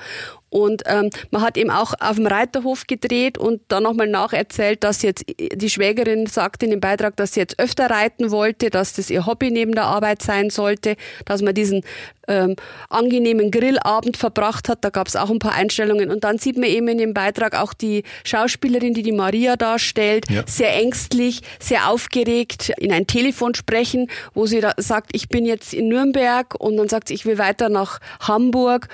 Und 0.50 0.83
ähm, 0.87 1.11
man 1.31 1.43
hat 1.43 1.57
eben 1.57 1.71
auch 1.71 1.95
auf 2.00 2.17
dem 2.17 2.26
Reiterhof 2.26 2.87
gedreht 2.87 3.38
und 3.38 3.61
dann 3.69 3.83
nochmal 3.83 4.09
nacherzählt, 4.09 4.83
dass 4.83 5.02
jetzt 5.02 5.25
die 5.28 5.71
Schwägerin 5.71 6.26
sagte 6.26 6.64
in 6.67 6.71
dem 6.71 6.81
Beitrag, 6.81 7.17
dass 7.17 7.35
sie 7.35 7.40
jetzt 7.40 7.59
öfter 7.59 7.90
reiten 7.90 8.31
wollte, 8.31 8.71
dass 8.71 8.95
das 8.95 9.11
ihr 9.11 9.26
Hobby 9.26 9.50
neben 9.50 9.73
der 9.73 9.85
Arbeit 9.85 10.23
sein 10.23 10.50
sollte, 10.50 10.97
dass 11.26 11.43
man 11.43 11.55
diesen 11.55 11.83
ähm, 12.28 12.57
angenehmen 12.88 13.50
Grillabend 13.50 14.17
verbracht 14.17 14.69
hat. 14.69 14.85
Da 14.85 14.90
gab 14.90 15.09
es 15.09 15.17
auch 15.17 15.31
ein 15.31 15.38
paar 15.38 15.55
Einstellungen. 15.55 16.11
Und 16.11 16.25
dann 16.25 16.38
sieht 16.38 16.57
man 16.57 16.69
eben 16.69 16.88
in 16.88 16.99
dem 16.99 17.14
Beitrag 17.14 17.55
auch 17.59 17.73
die 17.73 18.05
Schauspielerin, 18.25 18.95
die 18.95 19.02
die 19.02 19.12
Maria 19.12 19.57
darstellt, 19.57 20.31
ja. 20.31 20.43
sehr 20.47 20.75
ängstlich, 20.75 21.40
sehr 21.59 21.88
aufgeregt 21.88 22.73
in 22.78 22.93
ein 22.93 23.07
Telefon 23.07 23.55
sprechen, 23.55 24.09
wo 24.35 24.47
sie 24.47 24.61
da 24.61 24.73
sagt, 24.76 25.11
ich 25.12 25.28
bin 25.28 25.47
jetzt 25.47 25.75
in 25.75 25.88
Nürnberg 25.88 26.55
und 26.59 26.76
dann 26.76 26.88
sagt 26.88 27.09
sie, 27.09 27.14
ich 27.14 27.26
will 27.26 27.38
weiter 27.38 27.69
nach 27.69 28.00
Hamburg 28.21 28.88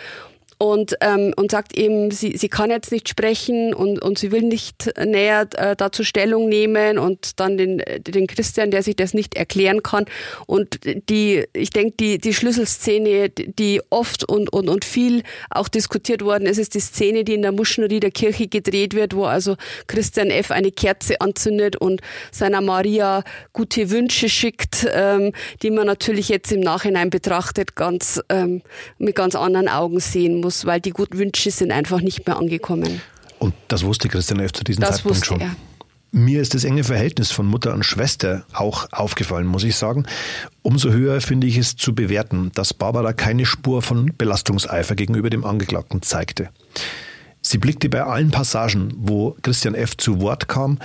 und, 0.59 0.97
ähm, 1.01 1.33
und 1.37 1.51
sagt 1.51 1.77
eben, 1.77 2.11
sie, 2.11 2.37
sie 2.37 2.49
kann 2.49 2.71
jetzt 2.71 2.93
nicht 2.93 3.09
sprechen 3.09 3.75
und, 3.75 4.03
und 4.03 4.19
sie 4.19 4.33
will 4.33 4.43
nicht 4.43 4.93
näher 5.05 5.49
äh, 5.57 5.77
dazu 5.77 6.05
Stellung 6.05 6.49
nehmen 6.49 6.99
und 6.99 7.41
dann 7.41 7.57
den, 7.57 7.83
den 7.99 8.27
Christian, 8.27 8.71
der 8.71 8.83
sich 8.83 8.97
das 8.97 9.15
nicht 9.15 9.37
erklären 9.37 9.83
kann. 9.83 10.07
Und 10.47 10.81
die, 11.09 11.45
ich 11.53 11.71
denke, 11.71 11.95
die, 11.99 12.19
die 12.19 12.35
Schlüsselszene, 12.35 13.31
die 13.31 13.81
oft 13.91 14.29
und, 14.29 14.53
und, 14.53 14.69
und 14.69 14.85
viel 14.85 15.23
auch 15.51 15.69
diskutiert 15.69 16.23
worden 16.25 16.47
ist, 16.47 16.59
ist 16.59 16.75
die 16.75 16.81
Szene, 16.81 17.25
die 17.25 17.35
in 17.35 17.43
der 17.43 17.53
Muschnerie 17.53 18.01
der 18.01 18.11
Kirche 18.11 18.49
gedreht 18.49 18.95
wird, 18.95 19.15
wo 19.15 19.25
also 19.25 19.57
Christian 19.87 20.31
F. 20.31 20.51
eine 20.51 20.71
Kerze 20.71 21.21
anzündet 21.21 21.77
und 21.77 22.01
seiner 22.31 22.61
Maria 22.61 23.25
gute 23.53 23.91
Wünsche 23.91 24.29
schickt, 24.29 24.87
ähm, 24.93 25.33
die 25.63 25.71
man 25.71 25.87
natürlich 25.87 26.29
jetzt 26.29 26.53
im 26.53 26.61
Nachhinein 26.61 27.11
betrachtet 27.11 27.75
ganz 27.75 28.21
ähm, 28.29 28.63
mit 28.99 29.15
ganz 29.15 29.35
anderen 29.35 29.69
Augen 29.69 30.01
sehen 30.01 30.41
muss, 30.41 30.44
weil 30.65 30.81
die 30.81 30.91
guten 30.91 31.19
Wünsche 31.19 31.51
sind 31.51 31.73
einfach 31.73 32.01
nicht 32.01 32.27
mehr 32.27 32.37
angekommen. 32.37 33.01
Und 33.39 33.55
das 33.69 33.85
wusste 33.85 34.09
Christian 34.09 34.41
F. 34.41 34.53
zu 34.53 34.65
diesem 34.65 34.83
das 34.83 34.97
Zeitpunkt 34.97 35.25
schon. 35.25 35.41
Er. 35.41 35.57
Mir 36.13 36.41
ist 36.41 36.55
das 36.55 36.63
enge 36.63 36.85
Verhältnis 36.85 37.33
von 37.33 37.45
Mutter 37.45 37.75
und 37.75 37.85
Schwester 37.85 38.45
auch 38.53 38.87
aufgefallen, 38.93 39.47
muss 39.47 39.65
ich 39.65 39.75
sagen. 39.75 40.07
Umso 40.63 40.91
höher 40.91 41.21
finde 41.21 41.49
ich 41.49 41.57
es 41.57 41.75
zu 41.75 41.93
bewerten, 41.93 42.53
dass 42.55 42.73
Barbara 42.73 43.13
keine 43.13 43.45
Spur 43.45 43.83
von 43.83 44.13
Belastungseifer 44.17 44.95
gegenüber 44.95 45.29
dem 45.29 45.45
Angeklagten 45.45 46.03
zeigte. 46.03 46.51
Sie 47.43 47.59
blickte 47.59 47.89
bei 47.89 48.05
allen 48.05 48.31
Passagen, 48.31 48.95
wo 48.97 49.37
Christian 49.43 49.75
F. 49.75 49.97
zu 49.97 50.21
Wort 50.21 50.47
kam, 50.47 50.79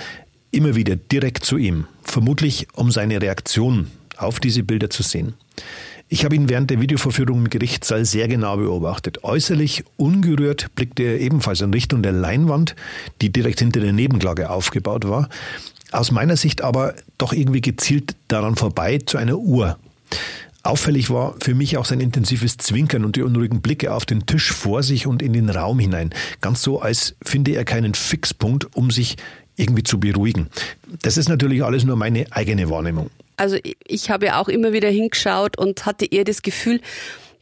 immer 0.50 0.74
wieder 0.74 0.96
direkt 0.96 1.44
zu 1.44 1.56
ihm, 1.58 1.86
vermutlich 2.02 2.66
um 2.74 2.90
seine 2.90 3.22
Reaktion 3.22 3.90
auf 4.16 4.40
diese 4.40 4.64
Bilder 4.64 4.90
zu 4.90 5.02
sehen. 5.02 5.34
Ich 6.12 6.24
habe 6.24 6.34
ihn 6.34 6.48
während 6.48 6.70
der 6.70 6.80
Videovorführung 6.80 7.38
im 7.38 7.50
Gerichtssaal 7.50 8.04
sehr 8.04 8.26
genau 8.26 8.56
beobachtet. 8.56 9.22
Äußerlich 9.22 9.84
ungerührt 9.96 10.74
blickte 10.74 11.04
er 11.04 11.20
ebenfalls 11.20 11.60
in 11.60 11.72
Richtung 11.72 12.02
der 12.02 12.10
Leinwand, 12.10 12.74
die 13.22 13.30
direkt 13.30 13.60
hinter 13.60 13.78
der 13.78 13.92
Nebenklage 13.92 14.50
aufgebaut 14.50 15.08
war. 15.08 15.28
Aus 15.92 16.10
meiner 16.10 16.36
Sicht 16.36 16.62
aber 16.62 16.94
doch 17.16 17.32
irgendwie 17.32 17.60
gezielt 17.60 18.16
daran 18.26 18.56
vorbei 18.56 18.98
zu 18.98 19.18
einer 19.18 19.38
Uhr. 19.38 19.78
Auffällig 20.64 21.10
war 21.10 21.36
für 21.40 21.54
mich 21.54 21.76
auch 21.76 21.84
sein 21.84 22.00
intensives 22.00 22.56
Zwinkern 22.56 23.04
und 23.04 23.14
die 23.14 23.22
unruhigen 23.22 23.60
Blicke 23.60 23.94
auf 23.94 24.04
den 24.04 24.26
Tisch 24.26 24.50
vor 24.50 24.82
sich 24.82 25.06
und 25.06 25.22
in 25.22 25.32
den 25.32 25.48
Raum 25.48 25.78
hinein. 25.78 26.10
Ganz 26.40 26.60
so, 26.62 26.82
als 26.82 27.14
finde 27.22 27.52
er 27.52 27.64
keinen 27.64 27.94
Fixpunkt, 27.94 28.74
um 28.74 28.90
sich 28.90 29.16
irgendwie 29.54 29.84
zu 29.84 30.00
beruhigen. 30.00 30.48
Das 31.02 31.16
ist 31.16 31.28
natürlich 31.28 31.62
alles 31.62 31.84
nur 31.84 31.94
meine 31.94 32.26
eigene 32.32 32.68
Wahrnehmung. 32.68 33.10
Also 33.40 33.56
ich 33.86 34.10
habe 34.10 34.26
ja 34.26 34.38
auch 34.38 34.48
immer 34.48 34.74
wieder 34.74 34.90
hingeschaut 34.90 35.56
und 35.56 35.86
hatte 35.86 36.04
eher 36.04 36.24
das 36.24 36.42
Gefühl, 36.42 36.82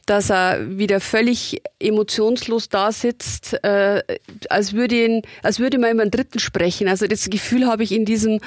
dass 0.09 0.31
er 0.31 0.79
wieder 0.79 0.99
völlig 0.99 1.61
emotionslos 1.79 2.69
da 2.69 2.91
sitzt, 2.91 3.63
äh, 3.63 4.01
als 4.49 4.73
würde 4.73 5.05
ihn, 5.05 5.21
als 5.43 5.59
würde 5.59 5.77
man 5.77 5.91
immer 5.91 6.01
einen 6.01 6.11
Dritten 6.11 6.39
sprechen. 6.39 6.87
Also 6.87 7.05
das 7.05 7.29
Gefühl 7.29 7.67
habe 7.67 7.83
ich 7.83 7.91
in 7.91 8.05
diesem 8.05 8.39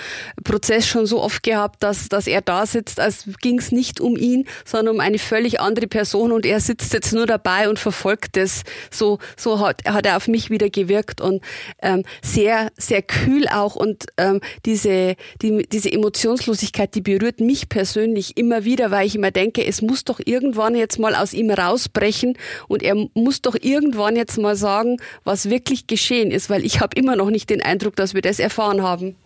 Prozess 0.42 0.88
schon 0.88 1.06
so 1.06 1.22
oft 1.22 1.44
gehabt, 1.44 1.82
dass, 1.84 2.08
dass 2.08 2.26
er 2.26 2.40
da 2.40 2.66
sitzt, 2.66 2.98
als 2.98 3.28
ging 3.40 3.60
es 3.60 3.70
nicht 3.70 4.00
um 4.00 4.16
ihn, 4.16 4.46
sondern 4.64 4.96
um 4.96 5.00
eine 5.00 5.18
völlig 5.20 5.60
andere 5.60 5.86
Person 5.86 6.32
und 6.32 6.44
er 6.46 6.58
sitzt 6.58 6.92
jetzt 6.94 7.12
nur 7.12 7.26
dabei 7.26 7.68
und 7.68 7.78
verfolgt 7.78 8.36
es. 8.36 8.62
So, 8.90 9.20
so 9.36 9.60
hat, 9.60 9.84
hat 9.86 10.04
er 10.04 10.16
auf 10.16 10.26
mich 10.26 10.50
wieder 10.50 10.68
gewirkt 10.68 11.20
und 11.20 11.42
ähm, 11.80 12.02
sehr, 12.22 12.72
sehr 12.76 13.02
kühl 13.02 13.46
auch 13.46 13.76
und 13.76 14.06
ähm, 14.16 14.40
diese, 14.66 15.14
die, 15.40 15.64
diese 15.70 15.92
Emotionslosigkeit, 15.92 16.92
die 16.96 17.02
berührt 17.02 17.38
mich 17.38 17.68
persönlich 17.68 18.36
immer 18.36 18.64
wieder, 18.64 18.90
weil 18.90 19.06
ich 19.06 19.14
immer 19.14 19.30
denke, 19.30 19.64
es 19.64 19.80
muss 19.80 20.02
doch 20.02 20.20
irgendwann 20.24 20.74
jetzt 20.74 20.98
mal 20.98 21.14
aus 21.14 21.32
ihm 21.32 21.51
rausbrechen 21.52 22.36
und 22.68 22.82
er 22.82 22.94
muss 23.14 23.42
doch 23.42 23.56
irgendwann 23.60 24.16
jetzt 24.16 24.38
mal 24.38 24.56
sagen, 24.56 24.98
was 25.24 25.50
wirklich 25.50 25.86
geschehen 25.86 26.30
ist, 26.30 26.50
weil 26.50 26.64
ich 26.64 26.80
habe 26.80 26.96
immer 26.96 27.16
noch 27.16 27.30
nicht 27.30 27.50
den 27.50 27.62
Eindruck, 27.62 27.96
dass 27.96 28.14
wir 28.14 28.22
das 28.22 28.38
erfahren 28.38 28.82
haben. 28.82 29.16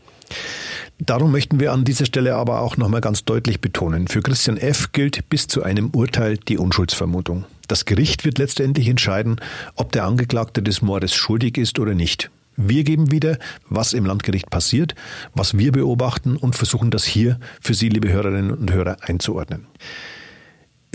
Darum 0.99 1.31
möchten 1.31 1.61
wir 1.61 1.73
an 1.73 1.85
dieser 1.85 2.07
Stelle 2.07 2.37
aber 2.37 2.63
auch 2.63 2.77
nochmal 2.79 3.03
ganz 3.03 3.25
deutlich 3.25 3.61
betonen, 3.61 4.09
für 4.09 4.23
Christian 4.23 4.57
F. 4.57 4.93
gilt 4.93 5.29
bis 5.29 5.47
zu 5.47 5.63
einem 5.63 5.91
Urteil 5.91 6.39
die 6.39 6.57
Unschuldsvermutung. 6.57 7.45
Das 7.69 7.85
Gericht 7.85 8.25
wird 8.25 8.39
letztendlich 8.39 8.89
entscheiden, 8.89 9.41
ob 9.75 9.93
der 9.93 10.05
Angeklagte 10.05 10.63
des 10.63 10.83
Mordes 10.83 11.15
schuldig 11.15 11.59
ist 11.59 11.79
oder 11.79 11.95
nicht. 11.95 12.31
Wir 12.57 12.85
geben 12.85 13.11
wieder, 13.11 13.39
was 13.69 13.93
im 13.93 14.07
Landgericht 14.07 14.49
passiert, 14.49 14.95
was 15.35 15.59
wir 15.59 15.73
beobachten 15.73 16.37
und 16.37 16.57
versuchen 16.57 16.91
das 16.91 17.05
hier 17.05 17.39
für 17.61 17.75
Sie, 17.75 17.91
liebe 17.91 18.11
Hörerinnen 18.11 18.53
und 18.53 18.73
Hörer, 18.73 18.97
einzuordnen. 19.03 19.67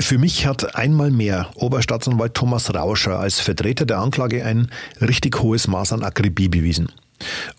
Für 0.02 0.18
mich 0.18 0.48
hat 0.48 0.76
einmal 0.76 1.12
mehr 1.12 1.52
Oberstaatsanwalt 1.54 2.34
Thomas 2.34 2.74
Rauscher 2.74 3.20
als 3.20 3.40
Vertreter 3.40 3.86
der 3.86 4.00
Anklage 4.00 4.44
ein 4.44 4.70
richtig 5.00 5.42
hohes 5.42 5.68
Maß 5.68 5.94
an 5.94 6.04
Akribie 6.04 6.50
bewiesen. 6.50 6.92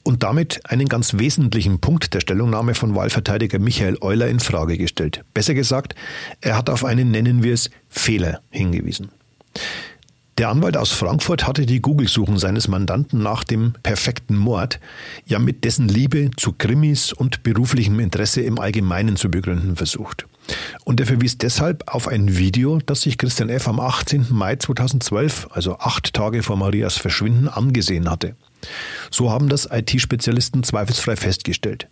Und 0.03 0.25
damit 0.25 0.61
einen 0.65 0.89
ganz 0.89 1.15
wesentlichen 1.15 1.81
Punkt 1.81 2.13
der 2.13 2.21
Stellungnahme 2.21 2.75
von 2.75 2.97
Wahlverteidiger 2.97 3.61
Michael 3.61 3.97
Euler 4.01 4.27
in 4.27 4.41
Frage 4.41 4.77
gestellt. 4.77 5.25
Besser 5.33 5.55
gesagt, 5.55 5.95
er 6.41 6.57
hat 6.59 6.69
auf 6.69 6.85
einen, 6.85 7.13
nennen 7.13 7.45
wir 7.45 7.55
es, 7.55 7.71
Fehler 7.89 8.41
hingewiesen. 8.51 9.11
Der 10.37 10.49
Anwalt 10.49 10.77
aus 10.77 10.91
Frankfurt 10.91 11.47
hatte 11.47 11.65
die 11.65 11.81
Google-Suchen 11.81 12.39
seines 12.39 12.67
Mandanten 12.67 13.23
nach 13.23 13.45
dem 13.45 13.75
perfekten 13.85 14.37
Mord 14.37 14.81
ja 15.27 15.39
mit 15.39 15.65
dessen 15.65 15.89
Liebe 15.89 16.31
zu 16.37 16.53
Krimis 16.53 17.13
und 17.13 17.45
beruflichem 17.45 18.01
Interesse 18.01 18.41
im 18.43 18.59
Allgemeinen 18.59 19.17
zu 19.17 19.31
begründen 19.31 19.77
versucht. 19.77 20.27
Und 20.85 21.01
er 21.01 21.07
verwies 21.07 21.39
deshalb 21.39 21.85
auf 21.87 22.09
ein 22.09 22.37
Video, 22.37 22.79
das 22.85 23.03
sich 23.03 23.19
Christian 23.19 23.49
F. 23.49 23.69
am 23.69 23.81
18. 23.81 24.27
Mai 24.31 24.57
2012, 24.57 25.49
also 25.53 25.79
acht 25.79 26.13
Tage 26.13 26.43
vor 26.43 26.57
Marias 26.57 26.97
Verschwinden, 26.97 27.49
angesehen 27.49 28.11
hatte. 28.11 28.35
So 29.11 29.31
haben 29.31 29.49
das 29.49 29.69
IT-Spezialisten 29.71 30.63
zweifelsfrei 30.63 31.17
festgestellt. 31.17 31.89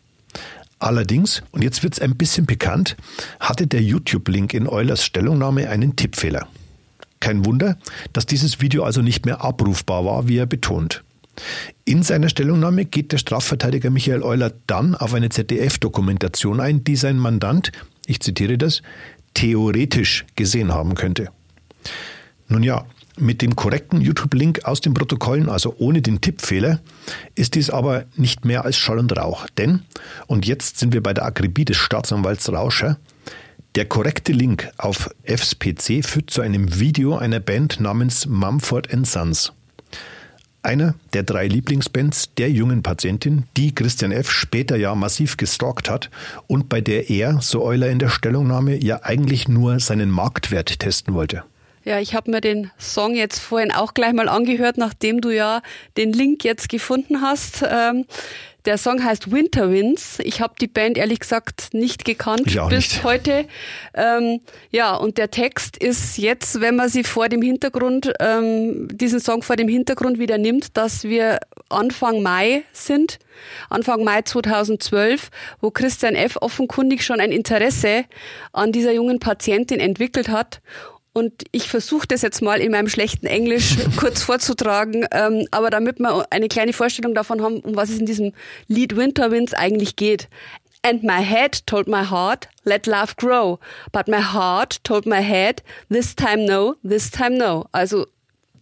Allerdings, 0.78 1.42
und 1.52 1.62
jetzt 1.62 1.82
wird 1.82 1.94
es 1.94 2.00
ein 2.00 2.16
bisschen 2.16 2.46
pikant, 2.46 2.96
hatte 3.38 3.66
der 3.66 3.82
YouTube-Link 3.82 4.54
in 4.54 4.66
Eulers 4.66 5.04
Stellungnahme 5.04 5.68
einen 5.68 5.94
Tippfehler. 5.94 6.48
Kein 7.20 7.44
Wunder, 7.44 7.76
dass 8.14 8.24
dieses 8.24 8.62
Video 8.62 8.82
also 8.82 9.02
nicht 9.02 9.26
mehr 9.26 9.44
abrufbar 9.44 10.06
war, 10.06 10.26
wie 10.26 10.38
er 10.38 10.46
betont. 10.46 11.04
In 11.84 12.02
seiner 12.02 12.30
Stellungnahme 12.30 12.86
geht 12.86 13.12
der 13.12 13.18
Strafverteidiger 13.18 13.90
Michael 13.90 14.22
Euler 14.22 14.52
dann 14.66 14.94
auf 14.94 15.12
eine 15.12 15.28
ZDF-Dokumentation 15.28 16.60
ein, 16.60 16.82
die 16.82 16.96
sein 16.96 17.18
Mandant, 17.18 17.72
ich 18.06 18.20
zitiere 18.20 18.58
das, 18.58 18.82
theoretisch 19.34 20.26
gesehen 20.36 20.72
haben 20.72 20.94
könnte. 20.94 21.28
Nun 22.48 22.62
ja, 22.62 22.84
mit 23.16 23.42
dem 23.42 23.54
korrekten 23.54 24.00
YouTube-Link 24.00 24.64
aus 24.64 24.80
den 24.80 24.94
Protokollen, 24.94 25.48
also 25.48 25.74
ohne 25.78 26.02
den 26.02 26.20
Tippfehler, 26.20 26.80
ist 27.34 27.54
dies 27.54 27.70
aber 27.70 28.04
nicht 28.16 28.44
mehr 28.44 28.64
als 28.64 28.76
Schall 28.76 28.98
und 28.98 29.16
Rauch. 29.16 29.46
Denn, 29.58 29.82
und 30.26 30.46
jetzt 30.46 30.78
sind 30.78 30.92
wir 30.92 31.02
bei 31.02 31.14
der 31.14 31.26
Akribie 31.26 31.64
des 31.64 31.76
Staatsanwalts 31.76 32.50
Rauscher, 32.50 32.98
der 33.76 33.84
korrekte 33.84 34.32
Link 34.32 34.68
auf 34.78 35.10
Fs 35.24 35.56
PC 35.56 36.04
führt 36.04 36.30
zu 36.30 36.40
einem 36.40 36.80
Video 36.80 37.16
einer 37.16 37.38
Band 37.38 37.78
namens 37.78 38.26
Mumford 38.26 38.88
Sons. 39.04 39.52
Einer 40.62 40.94
der 41.12 41.22
drei 41.22 41.46
Lieblingsbands 41.46 42.34
der 42.34 42.50
jungen 42.50 42.82
Patientin, 42.82 43.44
die 43.56 43.74
Christian 43.74 44.12
F. 44.12 44.30
später 44.30 44.76
ja 44.76 44.94
massiv 44.94 45.36
gestalkt 45.36 45.90
hat 45.90 46.10
und 46.46 46.68
bei 46.68 46.80
der 46.80 47.10
er, 47.10 47.40
so 47.40 47.64
Euler 47.64 47.88
in 47.88 47.98
der 47.98 48.08
Stellungnahme, 48.08 48.76
ja 48.76 49.00
eigentlich 49.02 49.48
nur 49.48 49.80
seinen 49.80 50.10
Marktwert 50.10 50.78
testen 50.80 51.14
wollte. 51.14 51.44
Ja, 51.82 51.98
ich 51.98 52.14
habe 52.14 52.30
mir 52.30 52.42
den 52.42 52.70
Song 52.78 53.14
jetzt 53.14 53.38
vorhin 53.38 53.72
auch 53.72 53.94
gleich 53.94 54.12
mal 54.12 54.28
angehört, 54.28 54.76
nachdem 54.76 55.22
du 55.22 55.30
ja 55.30 55.62
den 55.96 56.12
Link 56.12 56.44
jetzt 56.44 56.68
gefunden 56.68 57.22
hast. 57.22 57.64
Ähm, 57.66 58.04
der 58.64 58.78
Song 58.78 59.04
heißt 59.04 59.30
Winter 59.30 59.70
Winds. 59.70 60.18
Ich 60.20 60.40
habe 60.40 60.54
die 60.60 60.66
Band 60.66 60.98
ehrlich 60.98 61.20
gesagt 61.20 61.72
nicht 61.72 62.04
gekannt 62.04 62.44
bis 62.44 62.70
nicht. 62.70 63.04
heute. 63.04 63.46
Ähm, 63.94 64.40
ja, 64.70 64.94
und 64.94 65.18
der 65.18 65.30
Text 65.30 65.76
ist 65.76 66.18
jetzt, 66.18 66.60
wenn 66.60 66.76
man 66.76 66.88
sie 66.88 67.04
vor 67.04 67.28
dem 67.28 67.42
Hintergrund, 67.42 68.12
ähm, 68.20 68.88
diesen 68.90 69.20
Song 69.20 69.42
vor 69.42 69.56
dem 69.56 69.68
Hintergrund 69.68 70.18
wieder 70.18 70.38
nimmt, 70.38 70.76
dass 70.76 71.04
wir 71.04 71.38
Anfang 71.68 72.22
Mai 72.22 72.64
sind, 72.72 73.18
Anfang 73.68 74.04
Mai 74.04 74.22
2012, 74.22 75.30
wo 75.60 75.70
Christian 75.70 76.14
F. 76.14 76.36
offenkundig 76.40 77.04
schon 77.04 77.20
ein 77.20 77.32
Interesse 77.32 78.04
an 78.52 78.72
dieser 78.72 78.92
jungen 78.92 79.18
Patientin 79.20 79.80
entwickelt 79.80 80.28
hat 80.28 80.60
und 81.20 81.44
ich 81.52 81.68
versuche 81.68 82.06
das 82.06 82.22
jetzt 82.22 82.40
mal 82.40 82.62
in 82.62 82.72
meinem 82.72 82.88
schlechten 82.88 83.26
Englisch 83.26 83.76
kurz 83.98 84.22
vorzutragen, 84.22 85.06
ähm, 85.12 85.46
aber 85.50 85.68
damit 85.68 85.98
wir 85.98 86.26
eine 86.30 86.48
kleine 86.48 86.72
Vorstellung 86.72 87.14
davon 87.14 87.42
haben, 87.42 87.60
um 87.60 87.76
was 87.76 87.90
es 87.90 87.98
in 87.98 88.06
diesem 88.06 88.32
Lied 88.68 88.96
Winter 88.96 89.30
Winds 89.30 89.52
eigentlich 89.52 89.96
geht. 89.96 90.28
And 90.82 91.02
my 91.02 91.22
head 91.22 91.66
told 91.66 91.88
my 91.88 92.02
heart, 92.08 92.48
let 92.64 92.86
love 92.86 93.16
grow. 93.18 93.58
But 93.92 94.08
my 94.08 94.22
heart 94.22 94.82
told 94.82 95.04
my 95.04 95.22
head, 95.22 95.62
this 95.90 96.16
time 96.16 96.46
no, 96.46 96.76
this 96.82 97.10
time 97.10 97.36
no. 97.36 97.66
Also 97.70 98.06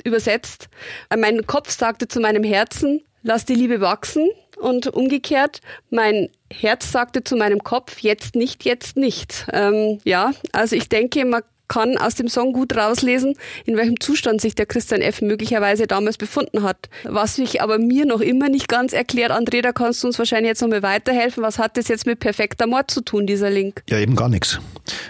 übersetzt, 0.02 0.68
mein 1.16 1.46
Kopf 1.46 1.70
sagte 1.70 2.08
zu 2.08 2.18
meinem 2.18 2.42
Herzen, 2.42 3.02
lass 3.22 3.44
die 3.44 3.54
Liebe 3.54 3.80
wachsen. 3.80 4.28
Und 4.56 4.88
umgekehrt, 4.88 5.60
mein 5.90 6.30
Herz 6.52 6.90
sagte 6.90 7.22
zu 7.22 7.36
meinem 7.36 7.62
Kopf, 7.62 8.00
jetzt 8.00 8.34
nicht, 8.34 8.64
jetzt 8.64 8.96
nicht. 8.96 9.46
Ähm, 9.52 10.00
ja, 10.02 10.32
also 10.50 10.74
ich 10.74 10.88
denke, 10.88 11.24
man 11.24 11.44
kann 11.68 11.96
aus 11.98 12.14
dem 12.14 12.28
Song 12.28 12.52
gut 12.52 12.76
rauslesen, 12.76 13.34
in 13.64 13.76
welchem 13.76 14.00
Zustand 14.00 14.40
sich 14.40 14.54
der 14.54 14.66
Christian 14.66 15.00
F. 15.00 15.20
möglicherweise 15.20 15.86
damals 15.86 16.16
befunden 16.16 16.62
hat. 16.62 16.88
Was 17.04 17.36
sich 17.36 17.62
aber 17.62 17.78
mir 17.78 18.06
noch 18.06 18.20
immer 18.20 18.48
nicht 18.48 18.68
ganz 18.68 18.92
erklärt, 18.92 19.30
André, 19.30 19.62
da 19.62 19.72
kannst 19.72 20.02
du 20.02 20.08
uns 20.08 20.18
wahrscheinlich 20.18 20.48
jetzt 20.48 20.62
noch 20.62 20.68
mal 20.68 20.82
weiterhelfen. 20.82 21.42
Was 21.42 21.58
hat 21.58 21.76
das 21.76 21.88
jetzt 21.88 22.06
mit 22.06 22.20
perfekter 22.20 22.66
Mord 22.66 22.90
zu 22.90 23.02
tun, 23.02 23.26
dieser 23.26 23.50
Link? 23.50 23.82
Ja, 23.88 23.98
eben 23.98 24.16
gar 24.16 24.28
nichts. 24.28 24.58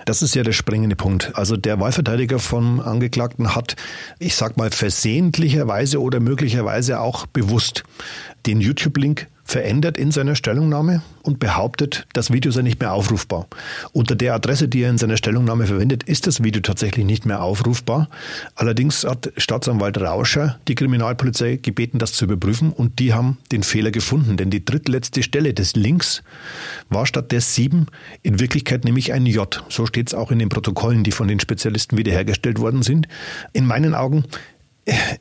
Das 0.05 0.23
ist 0.23 0.35
ja 0.35 0.43
der 0.43 0.53
springende 0.53 0.97
Punkt. 0.97 1.33
Also 1.35 1.57
der 1.57 1.81
Wahlverteidiger 1.81 2.39
vom 2.39 2.81
Angeklagten 2.81 3.55
hat, 3.55 3.77
ich 4.19 4.35
sag 4.35 4.57
mal, 4.57 4.71
versehentlicherweise 4.71 6.01
oder 6.01 6.21
möglicherweise 6.21 7.01
auch 7.01 7.27
bewusst 7.27 7.85
den 8.47 8.61
YouTube-Link 8.61 9.29
verändert 9.49 9.97
in 9.97 10.11
seiner 10.11 10.35
Stellungnahme 10.35 11.01
und 11.23 11.41
behauptet, 11.41 12.07
das 12.13 12.31
Video 12.31 12.53
sei 12.53 12.61
nicht 12.61 12.81
mehr 12.81 12.93
aufrufbar. 12.93 13.49
Unter 13.93 14.15
der 14.15 14.35
Adresse, 14.35 14.69
die 14.69 14.83
er 14.83 14.91
in 14.91 14.99
seiner 14.99 15.17
Stellungnahme 15.17 15.67
verwendet, 15.67 16.03
ist 16.03 16.27
das 16.27 16.45
Video 16.45 16.61
tatsächlich 16.61 17.07
nicht 17.07 17.25
mehr 17.25 17.43
aufrufbar. 17.43 18.11
Allerdings 18.57 19.05
hat 19.05 19.33
Staatsanwalt 19.39 19.99
Rauscher 19.99 20.59
die 20.69 20.75
Kriminalpolizei 20.75 21.57
gebeten, 21.57 21.99
das 21.99 22.13
zu 22.13 22.27
überprüfen 22.27 22.73
und 22.73 22.99
die 22.99 23.15
haben 23.15 23.39
den 23.51 23.63
Fehler 23.63 23.91
gefunden, 23.91 24.37
denn 24.37 24.51
die 24.51 24.67
drittletzte 24.67 25.23
Stelle 25.23 25.55
des 25.55 25.75
Links 25.75 26.23
war 26.91 27.07
statt 27.07 27.33
der 27.33 27.41
7 27.41 27.87
in 28.23 28.41
Wirklichkeit 28.41 28.85
nämlich 28.85 29.15
ein 29.15 29.25
J. 29.25 29.65
So 29.71 29.87
steht 29.87 30.09
es 30.09 30.15
auch 30.15 30.31
in 30.31 30.39
den 30.39 30.51
Protokollen, 30.51 31.05
die 31.05 31.13
von 31.13 31.27
den 31.27 31.41
Spezialisten 31.41 31.97
wiederhergestellt 31.97 32.61
worden 32.61 32.83
sind. 32.83 33.09
In 33.55 33.65
meinen 33.65 33.95
Augen 33.95 34.25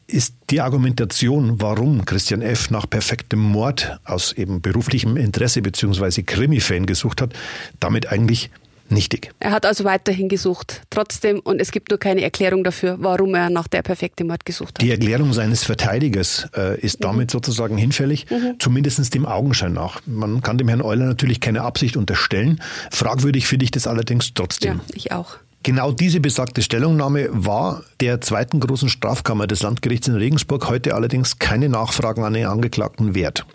ist 0.08 0.36
die 0.50 0.62
Argumentation, 0.62 1.62
warum 1.62 2.06
Christian 2.06 2.42
F. 2.42 2.70
nach 2.70 2.90
perfektem 2.90 3.40
Mord 3.40 4.00
aus 4.06 4.34
eben 4.34 4.62
beruflichem 4.62 5.18
Interesse 5.18 5.62
bzw. 5.62 6.24
Krimi-Fan 6.24 6.86
gesucht 6.86 7.22
hat, 7.22 7.34
damit 7.80 8.12
eigentlich 8.12 8.50
nichtig. 8.90 9.32
Er 9.40 9.52
hat 9.52 9.66
also 9.66 9.84
weiterhin 9.84 10.30
gesucht, 10.30 10.84
trotzdem, 10.90 11.40
und 11.40 11.60
es 11.60 11.72
gibt 11.72 11.90
nur 11.90 12.00
keine 12.00 12.22
Erklärung 12.22 12.64
dafür, 12.64 12.98
warum 13.00 13.36
er 13.36 13.50
nach 13.50 13.68
der 13.68 13.82
perfekten 13.82 14.28
Mord 14.28 14.46
gesucht 14.46 14.76
hat. 14.76 14.82
Die 14.82 14.92
Erklärung 14.92 15.34
seines 15.34 15.64
Verteidigers 15.64 16.48
äh, 16.56 16.80
ist 16.80 17.00
mhm. 17.00 17.04
damit 17.04 17.32
sozusagen 17.32 17.78
hinfällig, 17.78 18.30
mhm. 18.30 18.56
zumindest 18.60 19.14
dem 19.14 19.26
Augenschein 19.26 19.74
nach. 19.74 20.02
Man 20.06 20.42
kann 20.42 20.58
dem 20.58 20.68
Herrn 20.70 20.82
Euler 20.82 21.06
natürlich 21.06 21.40
keine 21.40 21.62
Absicht 21.62 21.98
unterstellen. 21.98 22.62
Fragwürdig 22.92 23.48
finde 23.48 23.66
ich 23.66 23.72
das 23.72 23.88
allerdings 23.88 24.34
trotzdem. 24.34 24.76
Ja, 24.76 24.96
ich 24.96 25.12
auch. 25.12 25.38
Genau 25.64 25.92
diese 25.92 26.20
besagte 26.20 26.62
Stellungnahme 26.62 27.28
war 27.32 27.84
der 28.00 28.22
zweiten 28.22 28.60
großen 28.60 28.90
Strafkammer 28.90 29.48
des 29.48 29.64
Landgerichts 29.64 30.08
in 30.08 30.16
Regensburg 30.16 30.70
heute 30.70 30.96
allerdings 30.96 31.40
keine 31.40 31.68
Nachfragen 31.68 32.24
an 32.24 32.34
den 32.34 32.46
Angeklagten 32.46 33.15
wert. 33.15 33.46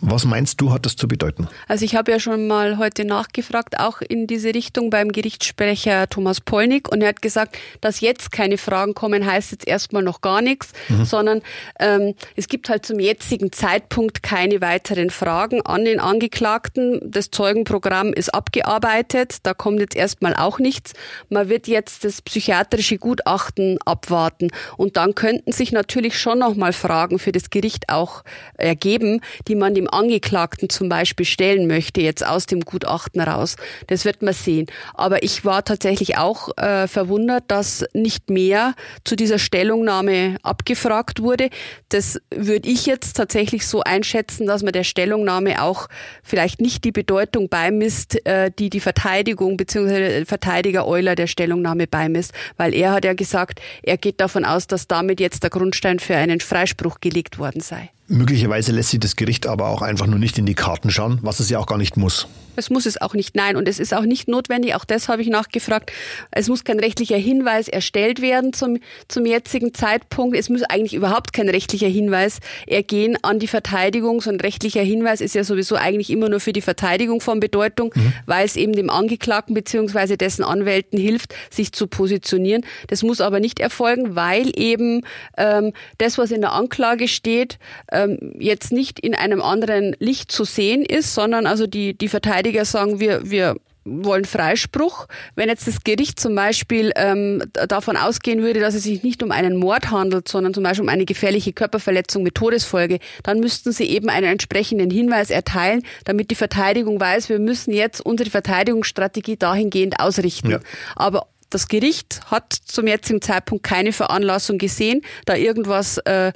Was 0.00 0.24
meinst 0.24 0.60
du, 0.60 0.72
hat 0.72 0.86
das 0.86 0.94
zu 0.94 1.08
bedeuten? 1.08 1.48
Also 1.66 1.84
ich 1.84 1.96
habe 1.96 2.12
ja 2.12 2.20
schon 2.20 2.46
mal 2.46 2.78
heute 2.78 3.04
nachgefragt, 3.04 3.80
auch 3.80 4.00
in 4.00 4.28
diese 4.28 4.54
Richtung 4.54 4.90
beim 4.90 5.10
Gerichtssprecher 5.10 6.08
Thomas 6.08 6.40
Polnick 6.40 6.88
und 6.88 7.02
er 7.02 7.08
hat 7.08 7.20
gesagt, 7.20 7.58
dass 7.80 8.00
jetzt 8.00 8.30
keine 8.30 8.58
Fragen 8.58 8.94
kommen, 8.94 9.26
heißt 9.26 9.50
jetzt 9.50 9.66
erstmal 9.66 10.04
noch 10.04 10.20
gar 10.20 10.40
nichts, 10.40 10.72
mhm. 10.88 11.04
sondern 11.04 11.42
ähm, 11.80 12.14
es 12.36 12.46
gibt 12.46 12.68
halt 12.68 12.86
zum 12.86 13.00
jetzigen 13.00 13.50
Zeitpunkt 13.50 14.22
keine 14.22 14.60
weiteren 14.60 15.10
Fragen 15.10 15.62
an 15.62 15.84
den 15.84 15.98
Angeklagten. 15.98 17.00
Das 17.04 17.32
Zeugenprogramm 17.32 18.12
ist 18.12 18.32
abgearbeitet, 18.32 19.38
da 19.42 19.52
kommt 19.52 19.80
jetzt 19.80 19.96
erstmal 19.96 20.36
auch 20.36 20.60
nichts. 20.60 20.92
Man 21.28 21.48
wird 21.48 21.66
jetzt 21.66 22.04
das 22.04 22.22
psychiatrische 22.22 22.98
Gutachten 22.98 23.78
abwarten 23.84 24.50
und 24.76 24.96
dann 24.96 25.16
könnten 25.16 25.50
sich 25.50 25.72
natürlich 25.72 26.16
schon 26.20 26.38
nochmal 26.38 26.72
Fragen 26.72 27.18
für 27.18 27.32
das 27.32 27.50
Gericht 27.50 27.88
auch 27.88 28.22
ergeben, 28.54 29.22
die 29.48 29.56
man 29.56 29.74
dem 29.74 29.87
Angeklagten 29.88 30.68
zum 30.68 30.88
Beispiel 30.88 31.26
stellen 31.26 31.66
möchte, 31.66 32.00
jetzt 32.00 32.26
aus 32.26 32.46
dem 32.46 32.60
Gutachten 32.60 33.20
raus. 33.20 33.56
Das 33.86 34.04
wird 34.04 34.22
man 34.22 34.34
sehen. 34.34 34.66
Aber 34.94 35.22
ich 35.22 35.44
war 35.44 35.64
tatsächlich 35.64 36.16
auch 36.16 36.56
äh, 36.56 36.86
verwundert, 36.88 37.44
dass 37.48 37.84
nicht 37.92 38.30
mehr 38.30 38.74
zu 39.04 39.16
dieser 39.16 39.38
Stellungnahme 39.38 40.36
abgefragt 40.42 41.22
wurde. 41.22 41.50
Das 41.88 42.20
würde 42.34 42.68
ich 42.68 42.86
jetzt 42.86 43.16
tatsächlich 43.16 43.66
so 43.66 43.82
einschätzen, 43.82 44.46
dass 44.46 44.62
man 44.62 44.72
der 44.72 44.84
Stellungnahme 44.84 45.62
auch 45.62 45.88
vielleicht 46.22 46.60
nicht 46.60 46.84
die 46.84 46.92
Bedeutung 46.92 47.48
beimisst, 47.48 48.24
äh, 48.26 48.50
die 48.58 48.70
die 48.70 48.80
Verteidigung 48.80 49.56
bzw. 49.56 50.24
Verteidiger 50.24 50.86
Euler 50.86 51.14
der 51.14 51.26
Stellungnahme 51.26 51.86
beimisst, 51.86 52.32
weil 52.56 52.74
er 52.74 52.92
hat 52.92 53.04
ja 53.04 53.14
gesagt, 53.14 53.60
er 53.82 53.96
geht 53.96 54.20
davon 54.20 54.44
aus, 54.44 54.66
dass 54.66 54.86
damit 54.86 55.20
jetzt 55.20 55.42
der 55.42 55.50
Grundstein 55.50 55.98
für 55.98 56.16
einen 56.16 56.40
Freispruch 56.40 57.00
gelegt 57.00 57.38
worden 57.38 57.60
sei. 57.60 57.90
Möglicherweise 58.08 58.72
lässt 58.72 58.90
sich 58.90 59.00
das 59.00 59.16
Gericht 59.16 59.46
aber 59.46 59.68
auch 59.68 59.82
einfach 59.82 60.06
nur 60.06 60.18
nicht 60.18 60.38
in 60.38 60.46
die 60.46 60.54
Karten 60.54 60.90
schauen, 60.90 61.18
was 61.22 61.40
es 61.40 61.50
ja 61.50 61.58
auch 61.58 61.66
gar 61.66 61.76
nicht 61.76 61.98
muss. 61.98 62.26
Es 62.58 62.70
muss 62.70 62.86
es 62.86 63.00
auch 63.00 63.14
nicht, 63.14 63.36
nein. 63.36 63.56
Und 63.56 63.68
es 63.68 63.78
ist 63.78 63.94
auch 63.94 64.02
nicht 64.02 64.28
notwendig, 64.28 64.74
auch 64.74 64.84
das 64.84 65.08
habe 65.08 65.22
ich 65.22 65.28
nachgefragt. 65.28 65.92
Es 66.30 66.48
muss 66.48 66.64
kein 66.64 66.80
rechtlicher 66.80 67.16
Hinweis 67.16 67.68
erstellt 67.68 68.20
werden 68.20 68.52
zum, 68.52 68.78
zum 69.06 69.24
jetzigen 69.24 69.72
Zeitpunkt. 69.72 70.36
Es 70.36 70.48
muss 70.48 70.62
eigentlich 70.64 70.94
überhaupt 70.94 71.32
kein 71.32 71.48
rechtlicher 71.48 71.88
Hinweis 71.88 72.40
ergehen 72.66 73.16
an 73.22 73.38
die 73.38 73.46
Verteidigung. 73.46 74.20
So 74.20 74.30
ein 74.30 74.40
rechtlicher 74.40 74.82
Hinweis 74.82 75.20
ist 75.20 75.34
ja 75.34 75.44
sowieso 75.44 75.76
eigentlich 75.76 76.10
immer 76.10 76.28
nur 76.28 76.40
für 76.40 76.52
die 76.52 76.60
Verteidigung 76.60 77.20
von 77.20 77.40
Bedeutung, 77.40 77.92
mhm. 77.94 78.12
weil 78.26 78.44
es 78.44 78.56
eben 78.56 78.72
dem 78.72 78.90
Angeklagten 78.90 79.54
bzw. 79.54 80.16
dessen 80.16 80.42
Anwälten 80.42 80.98
hilft, 80.98 81.34
sich 81.50 81.72
zu 81.72 81.86
positionieren. 81.86 82.64
Das 82.88 83.02
muss 83.02 83.20
aber 83.20 83.40
nicht 83.40 83.60
erfolgen, 83.60 84.16
weil 84.16 84.50
eben 84.58 85.02
ähm, 85.36 85.72
das, 85.98 86.18
was 86.18 86.30
in 86.30 86.40
der 86.40 86.52
Anklage 86.52 87.08
steht, 87.08 87.58
ähm, 87.92 88.18
jetzt 88.38 88.72
nicht 88.72 88.98
in 88.98 89.14
einem 89.14 89.42
anderen 89.42 89.94
Licht 89.98 90.32
zu 90.32 90.44
sehen 90.44 90.84
ist, 90.84 91.14
sondern 91.14 91.46
also 91.46 91.66
die, 91.66 91.96
die 91.96 92.08
Verteidigung 92.08 92.47
Verteidiger 92.48 92.64
sagen, 92.64 93.00
wir, 93.00 93.30
wir 93.30 93.56
wollen 93.84 94.24
Freispruch. 94.24 95.06
Wenn 95.34 95.48
jetzt 95.48 95.66
das 95.66 95.82
Gericht 95.84 96.20
zum 96.20 96.34
Beispiel 96.34 96.92
ähm, 96.96 97.42
davon 97.68 97.96
ausgehen 97.96 98.42
würde, 98.42 98.60
dass 98.60 98.74
es 98.74 98.82
sich 98.82 99.02
nicht 99.02 99.22
um 99.22 99.30
einen 99.30 99.56
Mord 99.56 99.90
handelt, 99.90 100.28
sondern 100.28 100.52
zum 100.52 100.62
Beispiel 100.62 100.82
um 100.82 100.88
eine 100.88 101.04
gefährliche 101.04 101.52
Körperverletzung 101.52 102.22
mit 102.22 102.34
Todesfolge, 102.34 102.98
dann 103.22 103.40
müssten 103.40 103.72
sie 103.72 103.84
eben 103.84 104.10
einen 104.10 104.26
entsprechenden 104.26 104.90
Hinweis 104.90 105.30
erteilen, 105.30 105.82
damit 106.04 106.30
die 106.30 106.34
Verteidigung 106.34 107.00
weiß, 107.00 107.28
wir 107.28 107.38
müssen 107.38 107.72
jetzt 107.72 108.00
unsere 108.04 108.30
Verteidigungsstrategie 108.30 109.36
dahingehend 109.36 110.00
ausrichten. 110.00 110.50
Ja. 110.50 110.60
Aber 110.96 111.26
das 111.50 111.68
Gericht 111.68 112.20
hat 112.26 112.52
zum 112.52 112.86
jetzigen 112.86 113.22
Zeitpunkt 113.22 113.64
keine 113.64 113.92
Veranlassung 113.92 114.58
gesehen, 114.58 115.00
da 115.24 115.34
irgendwas 115.34 115.98
äh, 115.98 116.32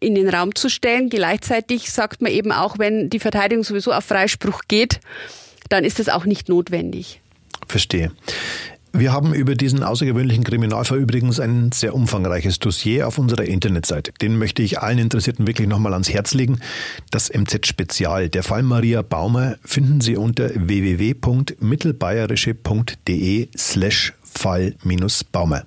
in 0.00 0.14
den 0.14 0.28
Raum 0.28 0.54
zu 0.54 0.68
stellen. 0.68 1.08
Gleichzeitig 1.08 1.90
sagt 1.90 2.22
man 2.22 2.32
eben 2.32 2.52
auch, 2.52 2.78
wenn 2.78 3.10
die 3.10 3.18
Verteidigung 3.18 3.64
sowieso 3.64 3.92
auf 3.92 4.04
Freispruch 4.04 4.62
geht, 4.68 5.00
dann 5.68 5.84
ist 5.84 5.98
das 5.98 6.08
auch 6.08 6.24
nicht 6.24 6.48
notwendig. 6.48 7.20
Verstehe. 7.66 8.12
Wir 8.94 9.14
haben 9.14 9.32
über 9.32 9.54
diesen 9.54 9.82
außergewöhnlichen 9.82 10.44
Kriminalfall 10.44 10.98
übrigens 10.98 11.40
ein 11.40 11.72
sehr 11.72 11.94
umfangreiches 11.94 12.58
Dossier 12.58 13.08
auf 13.08 13.16
unserer 13.16 13.44
Internetseite. 13.44 14.12
Den 14.20 14.36
möchte 14.36 14.62
ich 14.62 14.80
allen 14.80 14.98
Interessierten 14.98 15.46
wirklich 15.46 15.66
nochmal 15.66 15.94
ans 15.94 16.10
Herz 16.10 16.34
legen. 16.34 16.60
Das 17.10 17.32
MZ 17.32 17.66
Spezial. 17.66 18.28
Der 18.28 18.42
Fall 18.42 18.62
Maria 18.62 19.00
Baumer 19.00 19.56
finden 19.64 20.02
Sie 20.02 20.18
unter 20.18 20.50
www.mittelbayerische.de 20.54 23.48
slash 23.56 24.12
Fall-Baumer. 24.22 25.64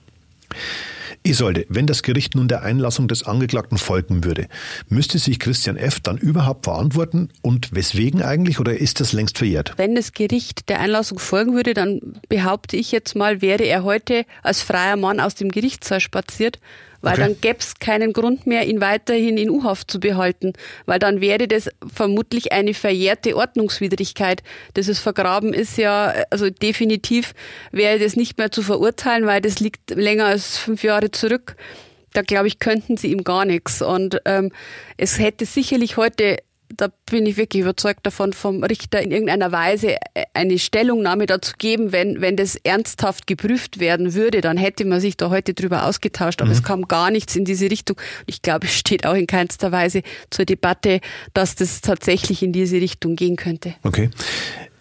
Isolde, 1.26 1.66
wenn 1.70 1.88
das 1.88 2.04
Gericht 2.04 2.36
nun 2.36 2.48
der 2.48 2.64
Einlassung 2.64 3.08
des 3.08 3.24
Angeklagten 3.24 3.78
folgen 3.78 4.24
würde, 4.24 4.48
müsste 4.90 5.20
sich 5.20 5.40
Christian 5.40 5.78
F. 5.78 6.00
dann 6.00 6.18
überhaupt 6.18 6.66
verantworten 6.66 7.30
und 7.42 7.74
weswegen 7.74 8.22
eigentlich 8.22 8.60
oder 8.60 8.78
ist 8.78 9.00
das 9.00 9.14
längst 9.14 9.38
verjährt? 9.38 9.74
Wenn 9.78 9.96
das 9.96 10.14
Gericht 10.14 10.70
der 10.70 10.80
Einlassung 10.80 11.20
folgen 11.20 11.56
würde, 11.56 11.74
dann 11.74 12.20
behaupte 12.30 12.78
ich 12.78 12.92
jetzt 12.92 13.16
mal, 13.16 13.42
wäre 13.42 13.64
er 13.64 13.84
heute 13.84 14.26
als 14.44 14.62
freier 14.62 14.96
Mann 14.98 15.20
aus 15.20 15.36
dem 15.36 15.50
Gerichtssaal 15.50 16.00
spaziert 16.00 16.60
weil 17.06 17.14
okay. 17.14 17.22
dann 17.22 17.42
gäbe 17.42 17.60
es 17.60 17.76
keinen 17.80 18.14
Grund 18.14 18.48
mehr, 18.48 18.66
ihn 18.66 18.82
weiterhin 18.82 19.38
in 19.38 19.52
U-Haft 19.52 19.92
zu 19.92 20.00
behalten, 20.00 20.54
weil 20.88 20.98
dann 20.98 21.22
wäre 21.22 21.48
das 21.48 21.70
vermutlich 21.94 22.52
eine 22.52 22.74
verjährte 22.74 23.38
Ordnungswidrigkeit. 23.38 24.42
Dieses 24.76 25.00
Vergraben 25.00 25.54
ist 25.54 25.78
ja, 25.78 26.14
also 26.32 26.50
definitiv 26.50 27.34
wäre 27.72 28.00
das 28.00 28.16
nicht 28.16 28.40
mehr 28.40 28.52
zu 28.52 28.64
verurteilen, 28.64 29.28
weil 29.28 29.40
das 29.40 29.60
liegt 29.60 29.92
länger 29.92 30.26
als 30.26 30.58
fünf 30.58 30.84
Jahre 30.84 31.12
zurück. 31.12 31.56
Da 32.14 32.24
glaube 32.24 32.48
ich, 32.48 32.60
könnten 32.60 32.98
sie 32.98 33.12
ihm 33.12 33.24
gar 33.24 33.46
nichts. 33.46 33.84
Und 33.84 34.20
ähm, 34.26 34.52
es 34.98 35.20
hätte 35.20 35.46
sicherlich 35.46 35.98
heute 35.98 36.38
da 36.76 36.90
bin 37.10 37.26
ich 37.26 37.38
wirklich 37.38 37.62
überzeugt 37.62 38.06
davon, 38.06 38.34
vom 38.34 38.64
Richter 38.64 39.02
in 39.02 39.12
irgendeiner 39.12 39.52
Weise 39.52 39.98
eine 40.34 40.60
Stellungnahme 40.60 41.26
dazu 41.26 41.54
geben, 41.58 41.92
wenn, 41.92 42.22
wenn 42.22 42.36
das 42.36 42.56
ernsthaft 42.56 43.28
geprüft 43.28 43.80
werden 43.80 44.14
würde, 44.14 44.42
dann 44.42 44.58
hätte 44.58 44.86
man 44.86 45.00
sich 45.00 45.18
da 45.18 45.30
heute 45.30 45.54
drüber 45.54 45.86
ausgetauscht. 45.86 46.42
Aber 46.42 46.50
mhm. 46.50 46.58
es 46.58 46.64
kam 46.64 46.88
gar 46.88 47.12
nichts 47.12 47.36
in 47.36 47.46
diese 47.46 47.70
Richtung. 47.70 47.98
Ich 48.26 48.42
glaube, 48.42 48.68
es 48.68 48.74
steht 48.74 49.06
auch 49.06 49.16
in 49.16 49.28
keinster 49.28 49.72
Weise 49.72 50.02
zur 50.30 50.46
Debatte, 50.46 51.00
dass 51.34 51.56
das 51.56 51.82
tatsächlich 51.82 52.44
in 52.44 52.52
diese 52.52 52.78
Richtung 52.78 53.16
gehen 53.16 53.36
könnte. 53.36 53.76
Okay. 53.84 54.10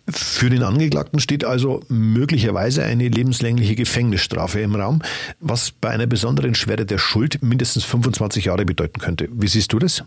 Für 0.07 0.51
den 0.51 0.63
Angeklagten 0.63 1.19
steht 1.19 1.47
also 1.47 1.83
möglicherweise 1.89 2.85
eine 2.85 3.09
lebenslängliche 3.09 3.75
Gefängnisstrafe 3.75 4.61
im 4.61 4.75
Raum, 4.75 5.01
was 5.41 5.71
bei 5.71 5.89
einer 5.89 6.07
besonderen 6.07 6.55
Schwere 6.55 6.85
der 6.85 6.99
Schuld 6.99 7.43
mindestens 7.43 7.85
25 7.85 8.47
Jahre 8.47 8.67
bedeuten 8.67 9.01
könnte. 9.01 9.29
Wie 9.33 9.49
siehst 9.49 9.73
du 9.73 9.79
das? 9.79 10.05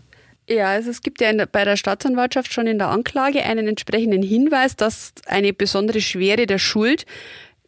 Ja, 0.48 0.68
also 0.68 0.90
es 0.90 1.02
gibt 1.02 1.20
ja 1.20 1.30
der, 1.32 1.46
bei 1.46 1.64
der 1.64 1.76
Staatsanwaltschaft 1.76 2.52
schon 2.52 2.66
in 2.66 2.78
der 2.78 2.88
Anklage 2.88 3.42
einen 3.42 3.68
entsprechenden 3.68 4.22
Hinweis, 4.22 4.76
dass 4.76 5.12
eine 5.26 5.52
besondere 5.52 6.00
Schwere 6.00 6.46
der 6.46 6.58
Schuld 6.58 7.04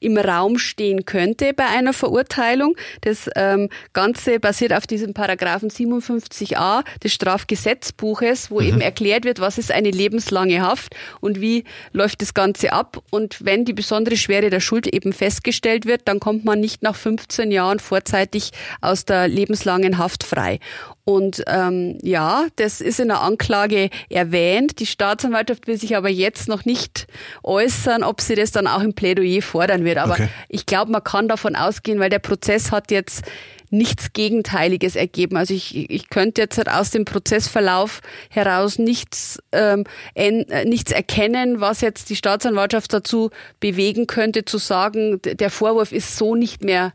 im 0.01 0.17
Raum 0.17 0.59
stehen 0.59 1.05
könnte 1.05 1.53
bei 1.53 1.67
einer 1.67 1.93
Verurteilung. 1.93 2.75
Das 3.03 3.29
ähm, 3.37 3.69
Ganze 3.93 4.41
basiert 4.41 4.73
auf 4.73 4.87
diesem 4.87 5.13
Paragraphen 5.13 5.71
57a 5.71 6.83
des 7.05 7.13
Strafgesetzbuches, 7.13 8.51
wo 8.51 8.61
mhm. 8.61 8.67
eben 8.67 8.81
erklärt 8.81 9.25
wird, 9.25 9.41
was 9.41 9.59
ist 9.59 9.71
eine 9.71 9.91
lebenslange 9.91 10.63
Haft 10.63 10.97
und 11.21 11.41
wie 11.41 11.65
läuft 11.93 12.23
das 12.23 12.33
Ganze 12.33 12.73
ab. 12.73 13.03
Und 13.11 13.45
wenn 13.45 13.67
die 13.67 13.75
besondere 13.75 14.17
Schwere 14.17 14.49
der 14.49 14.61
Schuld 14.61 14.87
eben 14.87 15.13
festgestellt 15.13 15.85
wird, 15.85 16.09
dann 16.09 16.19
kommt 16.19 16.47
man 16.47 16.61
nicht 16.61 16.83
nach 16.83 16.97
15 16.97 17.51
Jahren 17.51 17.79
vorzeitig 17.79 18.53
aus 18.81 19.05
der 19.05 19.29
lebenslangen 19.29 19.99
Haft 19.99 20.25
frei. 20.25 20.61
Und 21.05 21.43
ähm, 21.47 21.99
ja, 22.03 22.47
das 22.57 22.81
ist 22.81 23.01
in 23.01 23.09
der 23.09 23.21
Anklage 23.21 23.91
erwähnt. 24.09 24.81
Die 24.81 24.87
Staatsanwaltschaft 24.87 25.67
will 25.67 25.79
sich 25.79 25.97
aber 25.97 26.09
jetzt 26.09 26.49
noch 26.49 26.65
nicht 26.65 27.07
äußern, 27.43 28.03
ob 28.05 28.21
sie 28.21 28.35
das 28.35 28.53
dann 28.53 28.67
auch 28.67 28.83
im 28.83 28.95
Plädoyer 28.95 29.43
fordern 29.43 29.85
wird. 29.85 29.99
Aber 29.99 30.13
okay. 30.13 30.29
ich 30.49 30.67
glaube, 30.67 30.93
man 30.93 31.03
kann 31.03 31.29
davon 31.29 31.57
ausgehen, 31.57 32.01
weil 32.01 32.11
der 32.11 32.19
Prozess 32.19 32.71
hat 32.71 32.91
jetzt 32.91 33.25
nichts 33.71 34.13
Gegenteiliges 34.13 34.97
ergeben. 34.97 35.37
Also 35.37 35.55
ich, 35.55 35.91
ich 35.91 36.11
könnte 36.11 36.43
jetzt 36.43 36.59
halt 36.59 36.69
aus 36.69 36.91
dem 36.91 37.05
Prozessverlauf 37.05 38.01
heraus 38.29 38.79
nichts, 38.79 39.39
ähm, 39.53 39.85
en, 40.15 40.49
äh, 40.49 40.65
nichts 40.65 40.93
erkennen, 40.93 41.61
was 41.61 41.81
jetzt 41.81 42.11
die 42.11 42.17
Staatsanwaltschaft 42.17 42.93
dazu 42.93 43.31
bewegen 43.61 44.07
könnte, 44.07 44.45
zu 44.45 44.59
sagen, 44.59 45.21
der 45.23 45.51
Vorwurf 45.51 45.93
ist 45.93 46.17
so 46.17 46.35
nicht 46.35 46.65
mehr 46.65 46.93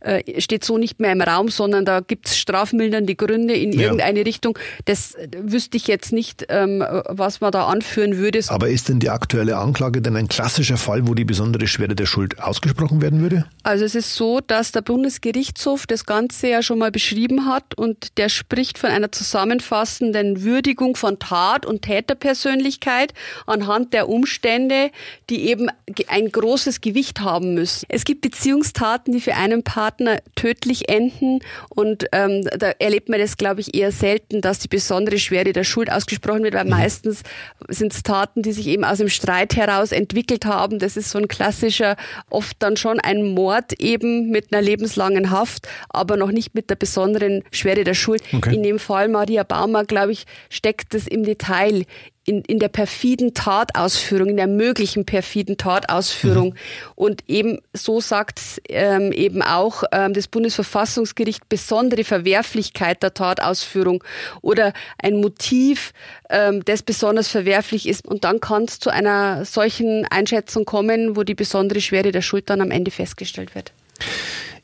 äh, 0.00 0.40
steht 0.40 0.64
so 0.64 0.78
nicht 0.78 1.00
mehr 1.00 1.12
im 1.12 1.20
Raum, 1.20 1.48
sondern 1.48 1.84
da 1.84 2.00
gibt 2.00 2.28
es 2.28 2.36
strafmildernde 2.36 3.14
Gründe 3.14 3.54
in 3.54 3.72
ja. 3.72 3.82
irgendeine 3.82 4.24
Richtung. 4.24 4.58
Das 4.84 5.14
wüsste 5.40 5.76
ich 5.76 5.86
jetzt 5.86 6.12
nicht, 6.12 6.46
ähm, 6.48 6.84
was 7.08 7.40
man 7.40 7.52
da 7.52 7.66
anführen 7.66 8.16
würde. 8.16 8.40
Aber 8.48 8.68
ist 8.68 8.88
denn 8.88 9.00
die 9.00 9.10
aktuelle 9.10 9.56
Anklage 9.56 10.02
denn 10.02 10.16
ein 10.16 10.28
klassischer 10.28 10.76
Fall, 10.76 11.06
wo 11.08 11.14
die 11.14 11.24
besondere 11.24 11.66
Schwere 11.66 11.94
der 11.94 12.06
Schuld 12.06 12.40
ausgesprochen 12.40 13.02
werden 13.02 13.20
würde? 13.20 13.46
Also 13.62 13.84
es 13.84 13.94
ist 13.94 14.14
so, 14.14 14.40
dass 14.40 14.72
der 14.72 14.82
Bundesgerichtshof 14.82 15.86
das 15.86 16.06
Ganze 16.06 16.48
ja 16.48 16.62
schon 16.62 16.78
mal 16.78 16.90
beschrieben 16.90 17.46
hat 17.46 17.76
und 17.76 18.18
der 18.18 18.28
spricht 18.28 18.78
von 18.78 18.90
einer 18.90 19.10
zusammenfassenden 19.12 20.42
Würdigung 20.42 20.96
von 20.96 21.18
Tat 21.18 21.66
und 21.66 21.82
Täterpersönlichkeit 21.82 23.14
anhand 23.46 23.92
der 23.92 24.08
Umstände, 24.08 24.90
die 25.30 25.48
eben 25.48 25.68
ein 26.08 26.30
großes 26.30 26.80
Gewicht 26.80 27.20
haben 27.20 27.54
müssen. 27.54 27.86
Es 27.88 28.04
gibt 28.04 28.20
Beziehungstaten, 28.20 29.12
die 29.12 29.20
für 29.20 29.34
einen 29.34 29.55
Partner 29.62 30.18
tödlich 30.34 30.88
enden. 30.88 31.40
Und 31.68 32.06
ähm, 32.12 32.42
da 32.58 32.70
erlebt 32.78 33.08
man 33.08 33.20
das, 33.20 33.36
glaube 33.36 33.60
ich, 33.60 33.74
eher 33.74 33.92
selten, 33.92 34.40
dass 34.40 34.58
die 34.58 34.68
besondere 34.68 35.18
Schwere 35.18 35.52
der 35.52 35.64
Schuld 35.64 35.90
ausgesprochen 35.90 36.42
wird, 36.42 36.54
weil 36.54 36.64
mhm. 36.64 36.70
meistens 36.70 37.22
sind 37.68 37.92
es 37.92 38.02
Taten, 38.02 38.42
die 38.42 38.52
sich 38.52 38.66
eben 38.66 38.84
aus 38.84 38.98
dem 38.98 39.08
Streit 39.08 39.56
heraus 39.56 39.92
entwickelt 39.92 40.44
haben. 40.44 40.78
Das 40.78 40.96
ist 40.96 41.10
so 41.10 41.18
ein 41.18 41.28
klassischer, 41.28 41.96
oft 42.30 42.56
dann 42.60 42.76
schon 42.76 43.00
ein 43.00 43.22
Mord 43.22 43.80
eben 43.80 44.30
mit 44.30 44.52
einer 44.52 44.62
lebenslangen 44.62 45.30
Haft, 45.30 45.68
aber 45.88 46.16
noch 46.16 46.30
nicht 46.30 46.54
mit 46.54 46.70
der 46.70 46.76
besonderen 46.76 47.42
Schwere 47.50 47.84
der 47.84 47.94
Schuld. 47.94 48.22
Okay. 48.32 48.54
In 48.54 48.62
dem 48.62 48.78
Fall 48.78 49.08
Maria 49.08 49.42
Baumer, 49.42 49.84
glaube 49.84 50.12
ich, 50.12 50.26
steckt 50.50 50.94
es 50.94 51.06
im 51.06 51.24
Detail 51.24 51.84
in, 52.26 52.42
in 52.42 52.58
der 52.58 52.68
perfiden 52.68 53.34
Tatausführung, 53.34 54.30
in 54.30 54.36
der 54.36 54.48
möglichen 54.48 55.06
perfiden 55.06 55.56
Tatausführung. 55.56 56.48
Mhm. 56.48 56.54
Und 56.96 57.24
eben 57.28 57.60
so 57.72 58.00
sagt 58.00 58.40
ähm, 58.68 59.12
eben 59.12 59.42
auch 59.42 59.84
ähm, 59.92 60.12
das 60.12 60.26
Bundesverfassungsgericht 60.26 61.48
besondere 61.48 62.02
Verwerflichkeit 62.02 63.02
der 63.02 63.14
Tatausführung 63.14 64.02
oder 64.42 64.72
ein 64.98 65.16
Motiv, 65.20 65.92
ähm, 66.28 66.64
das 66.64 66.82
besonders 66.82 67.28
verwerflich 67.28 67.88
ist. 67.88 68.06
Und 68.06 68.24
dann 68.24 68.40
kann 68.40 68.64
es 68.64 68.80
zu 68.80 68.90
einer 68.90 69.44
solchen 69.44 70.04
Einschätzung 70.06 70.64
kommen, 70.64 71.16
wo 71.16 71.22
die 71.22 71.34
besondere 71.36 71.80
Schwere 71.80 72.10
der 72.10 72.22
Schuld 72.22 72.50
dann 72.50 72.60
am 72.60 72.72
Ende 72.72 72.90
festgestellt 72.90 73.54
wird. 73.54 73.72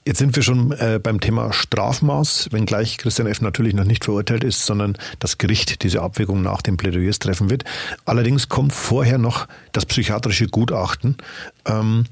Jetzt 0.04 0.18
sind 0.18 0.34
wir 0.34 0.42
schon 0.42 0.72
äh, 0.72 0.98
beim 1.00 1.20
Thema 1.20 1.52
Strafmaß, 1.52 2.48
wenngleich 2.50 2.98
Christian 2.98 3.28
F. 3.28 3.40
natürlich 3.40 3.72
noch 3.72 3.84
nicht 3.84 4.04
verurteilt 4.04 4.42
ist, 4.42 4.66
sondern 4.66 4.98
das 5.20 5.38
Gericht 5.38 5.84
diese 5.84 6.02
Abwägung 6.02 6.42
nach 6.42 6.60
den 6.60 6.76
Plädoyers 6.76 7.20
treffen 7.20 7.50
wird. 7.50 7.62
Allerdings 8.04 8.48
kommt 8.48 8.72
vorher 8.72 9.18
noch 9.18 9.46
das 9.70 9.86
psychiatrische 9.86 10.48
Gutachten. 10.48 11.18
Ähm, 11.66 12.06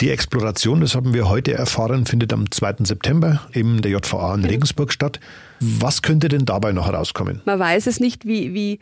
die 0.00 0.10
Exploration, 0.10 0.80
das 0.80 0.96
haben 0.96 1.14
wir 1.14 1.28
heute 1.28 1.54
erfahren, 1.54 2.04
findet 2.04 2.32
am 2.32 2.50
2. 2.50 2.78
September 2.80 3.42
im 3.52 3.80
der 3.80 3.92
JVA 3.92 4.34
in 4.34 4.44
Regensburg 4.44 4.92
statt. 4.92 5.20
Was 5.60 6.02
könnte 6.02 6.26
denn 6.26 6.46
dabei 6.46 6.72
noch 6.72 6.86
herauskommen? 6.86 7.42
Man 7.44 7.60
weiß 7.60 7.86
es 7.86 8.00
nicht, 8.00 8.26
wie, 8.26 8.54
wie 8.54 8.80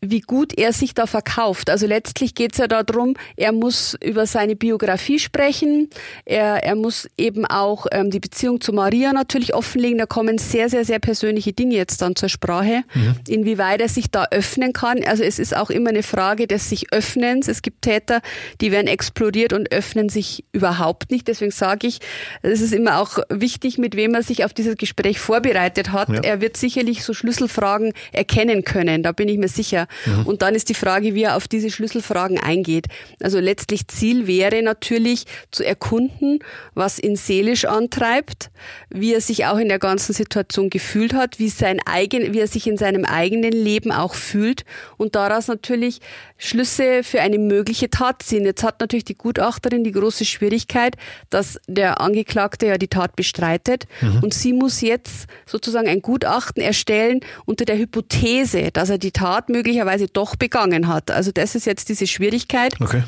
wie 0.00 0.20
gut 0.20 0.56
er 0.56 0.72
sich 0.72 0.94
da 0.94 1.06
verkauft. 1.06 1.70
Also 1.70 1.86
letztlich 1.86 2.34
geht 2.34 2.52
es 2.52 2.58
ja 2.58 2.68
darum, 2.68 3.14
er 3.36 3.52
muss 3.52 3.96
über 4.02 4.26
seine 4.26 4.54
Biografie 4.54 5.18
sprechen, 5.18 5.88
er, 6.24 6.64
er 6.64 6.74
muss 6.74 7.08
eben 7.16 7.46
auch 7.46 7.86
ähm, 7.92 8.10
die 8.10 8.20
Beziehung 8.20 8.60
zu 8.60 8.72
Maria 8.72 9.12
natürlich 9.12 9.54
offenlegen. 9.54 9.98
Da 9.98 10.06
kommen 10.06 10.38
sehr, 10.38 10.68
sehr, 10.68 10.84
sehr 10.84 10.98
persönliche 10.98 11.52
Dinge 11.52 11.76
jetzt 11.76 12.02
dann 12.02 12.14
zur 12.14 12.28
Sprache, 12.28 12.82
mhm. 12.94 13.14
inwieweit 13.26 13.80
er 13.80 13.88
sich 13.88 14.10
da 14.10 14.26
öffnen 14.30 14.72
kann. 14.72 15.02
Also 15.04 15.22
es 15.22 15.38
ist 15.38 15.56
auch 15.56 15.70
immer 15.70 15.90
eine 15.90 16.02
Frage 16.02 16.46
des 16.46 16.68
sich 16.68 16.92
Öffnens. 16.92 17.48
Es 17.48 17.62
gibt 17.62 17.82
Täter, 17.82 18.20
die 18.60 18.72
werden 18.72 18.86
explodiert 18.86 19.52
und 19.52 19.72
öffnen 19.72 20.08
sich 20.08 20.44
überhaupt 20.52 21.10
nicht. 21.10 21.26
Deswegen 21.26 21.52
sage 21.52 21.86
ich, 21.86 22.00
es 22.42 22.60
ist 22.60 22.72
immer 22.72 23.00
auch 23.00 23.18
wichtig, 23.30 23.78
mit 23.78 23.96
wem 23.96 24.14
er 24.14 24.22
sich 24.22 24.44
auf 24.44 24.52
dieses 24.52 24.76
Gespräch 24.76 25.18
vorbereitet 25.18 25.92
hat. 25.92 26.08
Ja. 26.10 26.20
Er 26.20 26.40
wird 26.40 26.56
sicherlich 26.56 27.02
so 27.02 27.14
Schlüsselfragen 27.14 27.92
erkennen 28.12 28.64
können, 28.64 29.02
da 29.02 29.12
bin 29.12 29.28
ich 29.28 29.38
mir 29.38 29.48
sicher. 29.48 29.85
Mhm. 30.04 30.26
Und 30.26 30.42
dann 30.42 30.54
ist 30.54 30.68
die 30.68 30.74
Frage, 30.74 31.14
wie 31.14 31.24
er 31.24 31.36
auf 31.36 31.48
diese 31.48 31.70
Schlüsselfragen 31.70 32.38
eingeht. 32.38 32.86
Also 33.20 33.38
letztlich 33.38 33.88
Ziel 33.88 34.26
wäre 34.26 34.62
natürlich 34.62 35.24
zu 35.50 35.64
erkunden, 35.64 36.40
was 36.74 36.98
ihn 36.98 37.16
seelisch 37.16 37.64
antreibt, 37.64 38.50
wie 38.90 39.14
er 39.14 39.20
sich 39.20 39.46
auch 39.46 39.58
in 39.58 39.68
der 39.68 39.78
ganzen 39.78 40.12
Situation 40.12 40.70
gefühlt 40.70 41.14
hat, 41.14 41.38
wie, 41.38 41.48
sein 41.48 41.80
eigen, 41.84 42.32
wie 42.32 42.40
er 42.40 42.48
sich 42.48 42.66
in 42.66 42.76
seinem 42.76 43.04
eigenen 43.04 43.52
Leben 43.52 43.92
auch 43.92 44.14
fühlt 44.14 44.64
und 44.96 45.14
daraus 45.14 45.48
natürlich 45.48 46.00
Schlüsse 46.38 47.02
für 47.02 47.20
eine 47.20 47.38
mögliche 47.38 47.88
Tat 47.90 48.22
ziehen. 48.22 48.44
Jetzt 48.44 48.62
hat 48.62 48.80
natürlich 48.80 49.04
die 49.04 49.16
Gutachterin 49.16 49.84
die 49.84 49.92
große 49.92 50.24
Schwierigkeit, 50.24 50.96
dass 51.30 51.58
der 51.66 52.00
Angeklagte 52.00 52.66
ja 52.66 52.78
die 52.78 52.88
Tat 52.88 53.16
bestreitet 53.16 53.84
mhm. 54.00 54.22
und 54.22 54.34
sie 54.34 54.52
muss 54.52 54.80
jetzt 54.80 55.26
sozusagen 55.46 55.88
ein 55.88 56.02
Gutachten 56.02 56.62
erstellen 56.62 57.20
unter 57.44 57.64
der 57.64 57.78
Hypothese, 57.78 58.70
dass 58.72 58.90
er 58.90 58.98
die 58.98 59.12
Tat 59.12 59.48
möglicherweise 59.48 59.75
möglicherweise 59.76 60.06
doch 60.08 60.36
begangen 60.36 60.88
hat. 60.88 61.10
Also 61.10 61.32
das 61.32 61.54
ist 61.54 61.66
jetzt 61.66 61.88
diese 61.88 62.06
Schwierigkeit, 62.06 62.74
okay. 62.80 63.02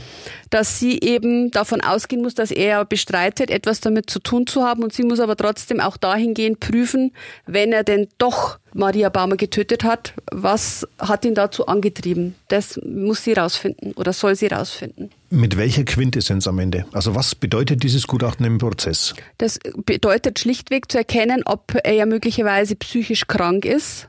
dass 0.50 0.78
sie 0.78 1.00
eben 1.00 1.50
davon 1.50 1.80
ausgehen 1.80 2.22
muss, 2.22 2.34
dass 2.34 2.50
er 2.50 2.84
bestreitet, 2.84 3.50
etwas 3.50 3.80
damit 3.80 4.10
zu 4.10 4.18
tun 4.18 4.46
zu 4.46 4.62
haben 4.62 4.82
und 4.82 4.92
sie 4.92 5.02
muss 5.02 5.20
aber 5.20 5.36
trotzdem 5.36 5.80
auch 5.80 5.96
dahingehend 5.96 6.60
prüfen, 6.60 7.12
wenn 7.46 7.72
er 7.72 7.84
denn 7.84 8.08
doch 8.18 8.58
Maria 8.74 9.08
Baumer 9.08 9.36
getötet 9.36 9.82
hat, 9.82 10.12
was 10.30 10.86
hat 10.98 11.24
ihn 11.24 11.34
dazu 11.34 11.66
angetrieben? 11.66 12.34
Das 12.48 12.78
muss 12.84 13.24
sie 13.24 13.32
rausfinden 13.32 13.92
oder 13.92 14.12
soll 14.12 14.36
sie 14.36 14.48
rausfinden. 14.48 15.10
Mit 15.30 15.56
welcher 15.56 15.84
Quintessenz 15.84 16.46
am 16.46 16.58
Ende? 16.58 16.84
Also 16.92 17.14
was 17.14 17.34
bedeutet 17.34 17.82
dieses 17.82 18.06
Gutachten 18.06 18.44
im 18.44 18.58
Prozess? 18.58 19.14
Das 19.38 19.58
bedeutet 19.86 20.38
schlichtweg 20.38 20.90
zu 20.92 20.98
erkennen, 20.98 21.42
ob 21.46 21.78
er 21.82 21.94
ja 21.94 22.06
möglicherweise 22.06 22.76
psychisch 22.76 23.26
krank 23.26 23.64
ist 23.64 24.08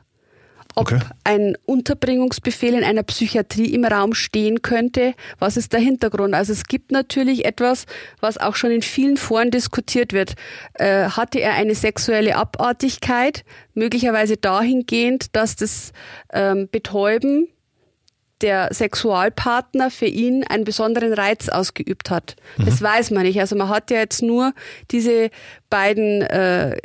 ob 0.74 0.92
okay. 0.92 1.00
ein 1.24 1.56
Unterbringungsbefehl 1.66 2.74
in 2.74 2.84
einer 2.84 3.02
Psychiatrie 3.02 3.72
im 3.72 3.84
Raum 3.84 4.14
stehen 4.14 4.62
könnte. 4.62 5.14
Was 5.38 5.56
ist 5.56 5.72
der 5.72 5.80
Hintergrund? 5.80 6.34
Also 6.34 6.52
es 6.52 6.64
gibt 6.64 6.92
natürlich 6.92 7.44
etwas, 7.44 7.86
was 8.20 8.38
auch 8.38 8.56
schon 8.56 8.70
in 8.70 8.82
vielen 8.82 9.16
Foren 9.16 9.50
diskutiert 9.50 10.12
wird. 10.12 10.34
Äh, 10.74 11.10
hatte 11.10 11.40
er 11.40 11.54
eine 11.54 11.74
sexuelle 11.74 12.36
Abartigkeit, 12.36 13.44
möglicherweise 13.74 14.36
dahingehend, 14.36 15.34
dass 15.36 15.56
das 15.56 15.92
ähm, 16.32 16.68
Betäuben 16.70 17.48
der 18.42 18.72
Sexualpartner 18.72 19.90
für 19.90 20.06
ihn 20.06 20.44
einen 20.44 20.64
besonderen 20.64 21.12
Reiz 21.12 21.48
ausgeübt 21.48 22.10
hat. 22.10 22.36
Mhm. 22.56 22.66
Das 22.66 22.82
weiß 22.82 23.10
man 23.10 23.22
nicht. 23.22 23.40
Also 23.40 23.56
man 23.56 23.68
hat 23.68 23.90
ja 23.90 23.98
jetzt 23.98 24.22
nur 24.22 24.52
diese 24.90 25.30
beiden 25.68 26.22
äh, 26.22 26.76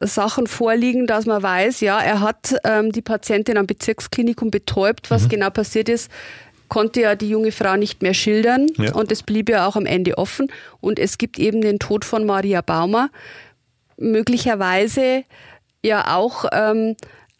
Sachen 0.00 0.46
vorliegen, 0.46 1.06
dass 1.06 1.26
man 1.26 1.42
weiß, 1.42 1.80
ja, 1.80 2.00
er 2.00 2.20
hat 2.20 2.54
ähm, 2.64 2.92
die 2.92 3.02
Patientin 3.02 3.58
am 3.58 3.66
Bezirksklinikum 3.66 4.50
betäubt. 4.50 5.10
Was 5.10 5.24
mhm. 5.24 5.28
genau 5.30 5.50
passiert 5.50 5.88
ist, 5.88 6.10
konnte 6.68 7.00
ja 7.00 7.14
die 7.14 7.28
junge 7.28 7.52
Frau 7.52 7.76
nicht 7.76 8.02
mehr 8.02 8.14
schildern 8.14 8.66
ja. 8.76 8.92
und 8.94 9.12
es 9.12 9.22
blieb 9.22 9.48
ja 9.48 9.66
auch 9.66 9.76
am 9.76 9.86
Ende 9.86 10.18
offen. 10.18 10.50
Und 10.80 10.98
es 10.98 11.18
gibt 11.18 11.38
eben 11.38 11.60
den 11.60 11.78
Tod 11.78 12.04
von 12.04 12.24
Maria 12.24 12.60
Baumer, 12.60 13.10
möglicherweise 13.96 15.24
ja 15.82 16.16
auch 16.16 16.44
ähm, 16.52 16.96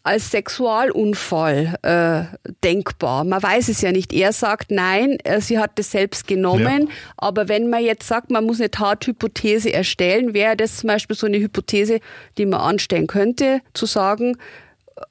als 0.07 0.31
Sexualunfall 0.31 1.75
äh, 1.81 2.37
denkbar. 2.63 3.25
Man 3.25 3.43
weiß 3.43 3.67
es 3.67 3.81
ja 3.81 3.91
nicht. 3.91 4.13
Er 4.13 4.31
sagt 4.31 4.71
nein, 4.71 5.17
äh, 5.25 5.41
sie 5.41 5.59
hat 5.59 5.77
es 5.77 5.91
selbst 5.91 6.27
genommen. 6.27 6.87
Ja. 6.87 6.93
Aber 7.17 7.49
wenn 7.49 7.69
man 7.69 7.83
jetzt 7.83 8.07
sagt, 8.07 8.31
man 8.31 8.45
muss 8.45 8.59
eine 8.59 8.71
Tathypothese 8.71 9.71
erstellen, 9.73 10.33
wäre 10.33 10.55
das 10.55 10.77
zum 10.77 10.87
Beispiel 10.87 11.15
so 11.15 11.27
eine 11.27 11.39
Hypothese, 11.39 11.99
die 12.37 12.45
man 12.45 12.61
anstellen 12.61 13.07
könnte, 13.07 13.61
zu 13.73 13.85
sagen, 13.85 14.37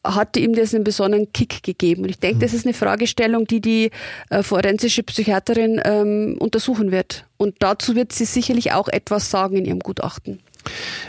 hatte 0.03 0.41
ihm 0.41 0.55
das 0.55 0.75
einen 0.75 0.83
besonderen 0.83 1.31
Kick 1.33 1.63
gegeben. 1.63 2.05
Und 2.05 2.09
ich 2.09 2.19
denke, 2.19 2.39
das 2.39 2.55
ist 2.55 2.65
eine 2.65 2.75
Fragestellung, 2.75 3.47
die 3.47 3.61
die 3.61 3.91
äh, 4.31 4.43
forensische 4.43 5.03
Psychiaterin 5.03 5.81
ähm, 5.85 6.37
untersuchen 6.41 6.91
wird. 6.91 7.27
Und 7.37 7.57
dazu 7.61 7.95
wird 7.95 8.13
sie 8.13 8.25
sicherlich 8.25 8.73
auch 8.73 8.89
etwas 8.89 9.31
sagen 9.31 9.57
in 9.57 9.67
ihrem 9.67 9.81
Gutachten. 9.81 10.41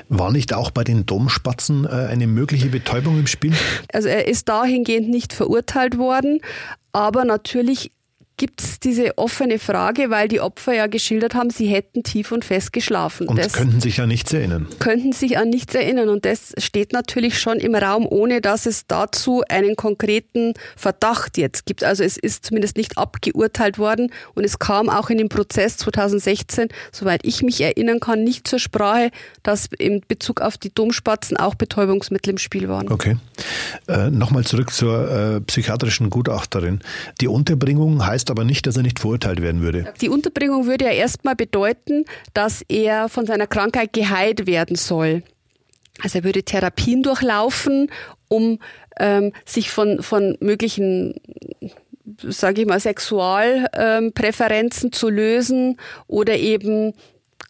War 0.09 0.31
nicht 0.31 0.53
auch 0.53 0.71
bei 0.71 0.83
den 0.83 1.05
Domspatzen 1.05 1.85
äh, 1.85 1.89
eine 1.89 2.27
mögliche 2.27 2.69
Betäubung 2.69 3.19
im 3.19 3.27
Spiel? 3.27 3.53
Also 3.91 4.07
er 4.07 4.27
ist 4.27 4.47
dahingehend 4.47 5.09
nicht 5.09 5.33
verurteilt 5.33 5.97
worden, 5.97 6.39
aber 6.93 7.25
natürlich 7.25 7.91
gibt 8.37 8.61
es 8.61 8.79
diese 8.79 9.17
offene 9.17 9.57
Frage, 9.57 10.11
weil 10.11 10.27
die 10.27 10.39
Opfer 10.39 10.73
ja 10.73 10.85
geschildert 10.85 11.33
haben, 11.33 11.49
sie 11.49 11.65
hätten 11.65 12.03
tief 12.03 12.31
und 12.31 12.45
fest 12.45 12.71
geschlafen. 12.71 13.27
Und 13.27 13.39
das 13.39 13.53
könnten 13.53 13.81
sich 13.81 13.99
an 13.99 14.09
nichts 14.09 14.31
erinnern. 14.31 14.67
Könnten 14.77 15.11
sich 15.11 15.39
an 15.39 15.49
nichts 15.49 15.73
erinnern. 15.73 16.09
Und 16.09 16.23
das 16.23 16.53
steht 16.59 16.93
natürlich 16.93 17.39
schon 17.39 17.57
im 17.57 17.73
Raum, 17.73 18.05
ohne 18.07 18.39
dass 18.39 18.67
es 18.67 18.85
dazu 18.85 19.43
einen 19.49 19.75
konkreten 19.75 20.53
Verdacht 20.75 21.37
jetzt 21.39 21.65
gibt. 21.65 21.83
Also 21.83 22.03
es 22.03 22.15
ist 22.15 22.45
zumindest 22.45 22.77
nicht 22.77 22.97
abgeurteilt 22.97 23.79
worden. 23.79 24.11
Und 24.35 24.43
es 24.43 24.59
kam 24.59 24.87
auch 24.87 25.09
in 25.09 25.17
dem 25.17 25.29
Prozess 25.29 25.77
2016, 25.77 26.67
soweit 26.91 27.21
ich 27.23 27.41
mich 27.41 27.59
erinnern 27.59 27.99
kann, 27.99 28.23
nicht 28.23 28.47
zur 28.47 28.59
Sprache, 28.59 29.09
dass 29.41 29.67
in 29.79 30.01
Bezug 30.07 30.41
auf 30.41 30.59
die 30.59 30.73
Domspatzen 30.73 31.37
auch 31.37 31.55
Betäubungsmittel 31.55 32.31
im 32.31 32.37
Spiel 32.37 32.69
waren. 32.69 32.91
Okay. 32.91 33.17
Äh, 33.87 34.11
Nochmal 34.11 34.43
zurück 34.43 34.71
zur 34.71 35.09
äh, 35.09 35.41
psychiatrischen 35.41 36.11
Gutachterin. 36.11 36.81
Die 37.19 37.27
Unterbringung 37.27 38.05
heißt 38.05 38.26
heißt 38.27 38.31
aber 38.31 38.43
nicht, 38.43 38.67
dass 38.67 38.75
er 38.75 38.83
nicht 38.83 38.99
verurteilt 38.99 39.41
werden 39.41 39.61
würde. 39.61 39.93
Die 40.01 40.09
Unterbringung 40.09 40.65
würde 40.65 40.83
ja 40.85 40.91
erstmal 40.91 41.35
bedeuten, 41.35 42.05
dass 42.33 42.61
er 42.67 43.07
von 43.09 43.25
seiner 43.25 43.47
Krankheit 43.47 43.93
geheilt 43.93 44.45
werden 44.47 44.75
soll. 44.75 45.23
Also 46.03 46.19
er 46.19 46.25
würde 46.25 46.43
Therapien 46.43 47.01
durchlaufen, 47.03 47.89
um 48.27 48.59
ähm, 48.99 49.31
sich 49.45 49.71
von, 49.71 50.03
von 50.03 50.37
möglichen 50.41 51.15
sage 52.23 52.61
ich 52.61 52.67
mal, 52.67 52.79
Sexualpräferenzen 52.79 54.87
ähm, 54.87 54.93
zu 54.93 55.09
lösen 55.09 55.77
oder 56.07 56.37
eben 56.37 56.93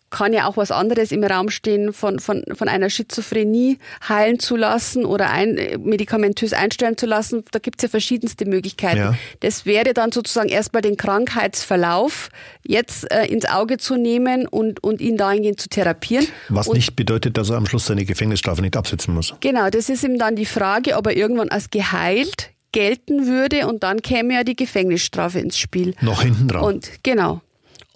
kann 0.09 0.33
ja 0.33 0.47
auch 0.47 0.57
was 0.57 0.71
anderes 0.71 1.11
im 1.11 1.23
Raum 1.23 1.49
stehen, 1.49 1.91
von, 1.91 2.19
von, 2.19 2.43
von 2.53 2.69
einer 2.69 2.89
Schizophrenie 2.89 3.77
heilen 4.07 4.39
zu 4.39 4.55
lassen 4.55 5.05
oder 5.05 5.29
ein, 5.29 5.59
medikamentös 5.79 6.53
einstellen 6.53 6.97
zu 6.97 7.05
lassen. 7.05 7.43
Da 7.51 7.59
gibt 7.59 7.79
es 7.79 7.83
ja 7.83 7.89
verschiedenste 7.89 8.45
Möglichkeiten. 8.45 8.97
Ja. 8.97 9.15
Das 9.41 9.65
wäre 9.65 9.93
dann 9.93 10.11
sozusagen 10.11 10.49
erstmal 10.49 10.81
den 10.81 10.97
Krankheitsverlauf 10.97 12.29
jetzt 12.65 13.11
äh, 13.11 13.25
ins 13.25 13.45
Auge 13.45 13.77
zu 13.77 13.95
nehmen 13.95 14.47
und, 14.47 14.83
und 14.83 15.01
ihn 15.01 15.17
dahingehend 15.17 15.59
zu 15.59 15.69
therapieren. 15.69 16.27
Was 16.49 16.67
und, 16.67 16.75
nicht 16.75 16.95
bedeutet, 16.95 17.37
dass 17.37 17.49
er 17.49 17.57
am 17.57 17.65
Schluss 17.65 17.85
seine 17.85 18.05
Gefängnisstrafe 18.05 18.61
nicht 18.61 18.77
absitzen 18.77 19.13
muss. 19.13 19.33
Genau, 19.41 19.69
das 19.69 19.89
ist 19.89 20.03
ihm 20.03 20.17
dann 20.17 20.35
die 20.35 20.45
Frage, 20.45 20.95
ob 20.95 21.07
er 21.07 21.15
irgendwann 21.15 21.49
als 21.49 21.69
geheilt 21.69 22.51
gelten 22.71 23.25
würde 23.25 23.67
und 23.67 23.83
dann 23.83 24.01
käme 24.01 24.35
ja 24.35 24.43
die 24.43 24.55
Gefängnisstrafe 24.55 25.39
ins 25.39 25.57
Spiel. 25.57 25.95
Noch 26.01 26.21
hinten 26.21 26.47
dran. 26.47 26.63
Und 26.63 27.03
genau. 27.03 27.41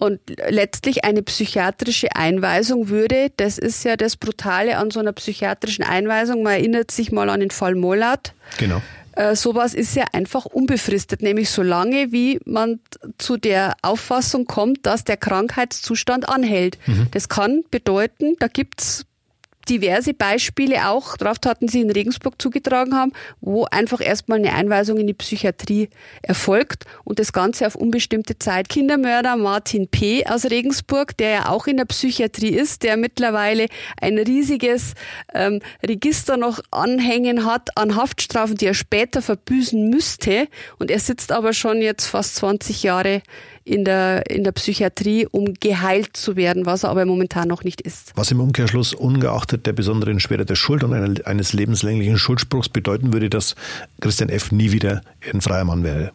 Und 0.02 0.18
letztlich 0.48 1.04
eine 1.04 1.22
psychiatrische 1.22 2.16
Einweisung 2.16 2.88
würde, 2.88 3.30
das 3.36 3.56
ist 3.56 3.84
ja 3.84 3.96
das 3.96 4.16
Brutale 4.16 4.76
an 4.76 4.90
so 4.90 4.98
einer 4.98 5.12
psychiatrischen 5.12 5.84
Einweisung, 5.84 6.42
man 6.42 6.54
erinnert 6.54 6.90
sich 6.90 7.12
mal 7.12 7.30
an 7.30 7.38
den 7.38 7.52
Fall 7.52 7.76
Mollert. 7.76 8.34
Genau. 8.58 8.82
Äh, 9.12 9.36
sowas 9.36 9.74
ist 9.74 9.94
ja 9.94 10.06
einfach 10.12 10.44
unbefristet, 10.44 11.22
nämlich 11.22 11.50
so 11.50 11.62
lange, 11.62 12.10
wie 12.10 12.40
man 12.44 12.80
zu 13.18 13.36
der 13.36 13.76
Auffassung 13.82 14.46
kommt, 14.46 14.86
dass 14.86 15.04
der 15.04 15.18
Krankheitszustand 15.18 16.28
anhält. 16.28 16.78
Mhm. 16.86 17.06
Das 17.12 17.28
kann 17.28 17.62
bedeuten, 17.70 18.34
da 18.40 18.48
gibt's 18.48 19.04
diverse 19.68 20.14
Beispiele 20.14 20.88
auch, 20.88 21.14
Straftaten, 21.14 21.66
die 21.66 21.72
sie 21.72 21.80
in 21.80 21.90
Regensburg 21.90 22.40
zugetragen 22.40 22.94
haben, 22.94 23.12
wo 23.40 23.64
einfach 23.64 24.00
erstmal 24.00 24.38
eine 24.38 24.52
Einweisung 24.52 24.98
in 24.98 25.06
die 25.06 25.14
Psychiatrie 25.14 25.88
erfolgt 26.22 26.84
und 27.04 27.18
das 27.18 27.32
Ganze 27.32 27.66
auf 27.66 27.74
unbestimmte 27.74 28.38
Zeit. 28.38 28.68
Kindermörder 28.68 29.36
Martin 29.36 29.88
P. 29.88 30.26
aus 30.26 30.46
Regensburg, 30.46 31.16
der 31.16 31.30
ja 31.30 31.48
auch 31.48 31.66
in 31.66 31.76
der 31.76 31.84
Psychiatrie 31.84 32.54
ist, 32.54 32.82
der 32.82 32.96
mittlerweile 32.96 33.66
ein 34.00 34.18
riesiges 34.18 34.94
ähm, 35.34 35.60
Register 35.86 36.36
noch 36.36 36.60
anhängen 36.70 37.44
hat 37.44 37.76
an 37.76 37.96
Haftstrafen, 37.96 38.56
die 38.56 38.66
er 38.66 38.74
später 38.74 39.22
verbüßen 39.22 39.88
müsste 39.88 40.48
und 40.78 40.90
er 40.90 41.00
sitzt 41.00 41.32
aber 41.32 41.52
schon 41.52 41.82
jetzt 41.82 42.06
fast 42.06 42.36
20 42.36 42.82
Jahre 42.82 43.22
in 43.64 43.84
der, 43.84 44.28
in 44.30 44.44
der 44.44 44.52
Psychiatrie, 44.52 45.26
um 45.30 45.54
geheilt 45.60 46.16
zu 46.16 46.36
werden, 46.36 46.66
was 46.66 46.82
er 46.82 46.90
aber 46.90 47.04
momentan 47.04 47.48
noch 47.48 47.64
nicht 47.64 47.80
ist. 47.80 48.12
Was 48.16 48.30
im 48.30 48.40
Umkehrschluss 48.40 48.92
ungeachtet 48.94 49.66
der 49.66 49.72
besonderen 49.72 50.20
Schwere 50.20 50.44
der 50.44 50.56
Schuld 50.56 50.82
und 50.84 51.26
eines 51.26 51.52
lebenslänglichen 51.52 52.18
Schuldspruchs 52.18 52.68
bedeuten 52.68 53.12
würde, 53.12 53.30
dass 53.30 53.54
Christian 54.00 54.28
F. 54.28 54.52
nie 54.52 54.72
wieder 54.72 55.02
ein 55.32 55.40
freier 55.40 55.64
Mann 55.64 55.84
wäre. 55.84 56.12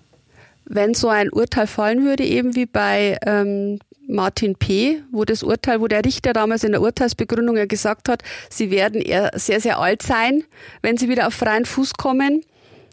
Wenn 0.66 0.94
so 0.94 1.08
ein 1.08 1.30
Urteil 1.32 1.68
fallen 1.68 2.04
würde, 2.04 2.26
eben 2.26 2.56
wie 2.56 2.66
bei 2.66 3.18
ähm, 3.26 3.80
Martin 4.08 4.56
P., 4.56 5.02
wo 5.12 5.24
das 5.24 5.44
Urteil, 5.44 5.80
wo 5.80 5.88
der 5.88 6.04
Richter 6.04 6.34
damals 6.34 6.66
in 6.66 6.74
der 6.74 6.82
Urteilsbegründung 6.82 7.56
ja 7.56 7.66
gesagt 7.66 8.10
hat, 8.10 8.24
sie 8.50 8.70
werden 8.72 9.02
eher 9.02 9.32
sehr, 9.36 9.62
sehr 9.62 9.80
alt 9.80 10.02
sein, 10.02 10.44
wenn 10.82 10.98
sie 10.98 11.08
wieder 11.08 11.28
auf 11.28 11.34
freien 11.34 11.66
Fuß 11.66 11.94
kommen 11.94 12.42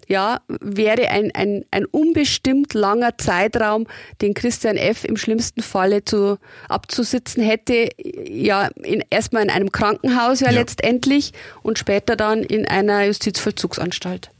ja, 0.08 0.40
wäre 0.60 1.08
ein, 1.10 1.30
ein, 1.34 1.64
ein 1.70 1.84
unbestimmt 1.86 2.74
langer 2.74 3.16
Zeitraum, 3.18 3.86
den 4.20 4.34
Christian 4.34 4.76
F. 4.76 5.04
im 5.04 5.16
schlimmsten 5.16 5.62
Falle 5.62 6.04
zu, 6.04 6.38
abzusitzen 6.68 7.42
hätte, 7.42 7.88
ja, 8.28 8.68
in, 8.82 9.02
erstmal 9.10 9.42
in 9.42 9.50
einem 9.50 9.72
Krankenhaus 9.72 10.40
ja, 10.40 10.50
ja 10.50 10.60
letztendlich 10.60 11.32
und 11.62 11.78
später 11.78 12.16
dann 12.16 12.42
in 12.42 12.66
einer 12.66 13.04
Justizvollzugsanstalt. 13.04 14.30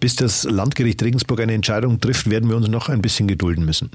Bis 0.00 0.16
das 0.16 0.44
Landgericht 0.44 1.02
Regensburg 1.02 1.40
eine 1.40 1.54
Entscheidung 1.54 2.00
trifft, 2.00 2.28
werden 2.28 2.48
wir 2.48 2.56
uns 2.56 2.66
noch 2.68 2.88
ein 2.88 3.02
bisschen 3.02 3.28
gedulden 3.28 3.64
müssen. 3.64 3.90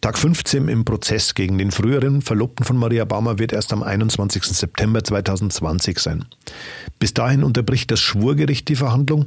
Tag 0.00 0.16
15 0.16 0.68
im 0.68 0.86
Prozess 0.86 1.34
gegen 1.34 1.58
den 1.58 1.70
früheren 1.70 2.22
Verlobten 2.22 2.64
von 2.64 2.78
Maria 2.78 3.04
Baumer 3.04 3.38
wird 3.38 3.52
erst 3.52 3.70
am 3.70 3.82
21. 3.82 4.44
September 4.44 5.04
2020 5.04 5.98
sein. 5.98 6.24
Bis 6.98 7.12
dahin 7.12 7.44
unterbricht 7.44 7.90
das 7.90 8.00
Schwurgericht 8.00 8.66
die 8.68 8.76
Verhandlung. 8.76 9.26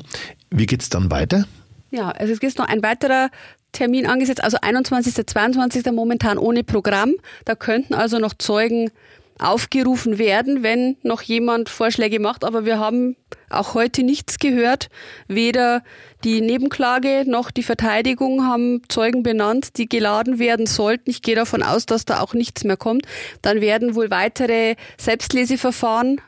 Wie 0.50 0.66
geht 0.66 0.82
es 0.82 0.90
dann 0.90 1.12
weiter? 1.12 1.46
Ja, 1.92 2.10
also 2.10 2.34
es 2.34 2.40
ist 2.40 2.58
noch 2.58 2.68
ein 2.68 2.82
weiterer 2.82 3.30
Termin 3.72 4.08
angesetzt, 4.08 4.44
also 4.44 4.58
21. 4.60 5.28
22. 5.28 5.86
momentan 5.92 6.40
ohne 6.40 6.64
Programm. 6.64 7.14
Da 7.46 7.54
könnten 7.54 7.94
also 7.94 8.18
noch 8.18 8.34
Zeugen 8.34 8.90
aufgerufen 9.40 10.18
werden, 10.18 10.64
wenn 10.64 10.98
noch 11.04 11.22
jemand 11.22 11.70
Vorschläge 11.70 12.20
macht. 12.20 12.44
Aber 12.44 12.66
wir 12.66 12.80
haben 12.80 13.16
auch 13.50 13.74
heute 13.74 14.04
nichts 14.04 14.40
gehört. 14.40 14.90
Weder 15.28 15.84
die 16.24 16.42
Nebenklage 16.42 17.24
noch 17.28 17.52
die 17.52 17.64
Verteidigung 17.64 18.46
haben 18.46 18.82
Zeugen 18.90 19.24
benannt, 19.24 19.78
die 19.78 19.88
geladen 19.88 20.40
werden 20.40 20.66
sollten. 20.66 21.10
Ich 21.10 21.22
gehe 21.22 21.36
davon 21.36 21.64
aus, 21.64 21.86
dass 21.86 22.06
da 22.06 22.20
auch 22.20 22.34
nichts 22.34 22.64
mehr 22.64 22.78
kommt. 22.78 23.06
Dann 23.42 23.62
werden 23.62 23.96
wohl 23.96 24.10
weitere 24.10 24.76
Selbstleseverfahren 24.98 26.22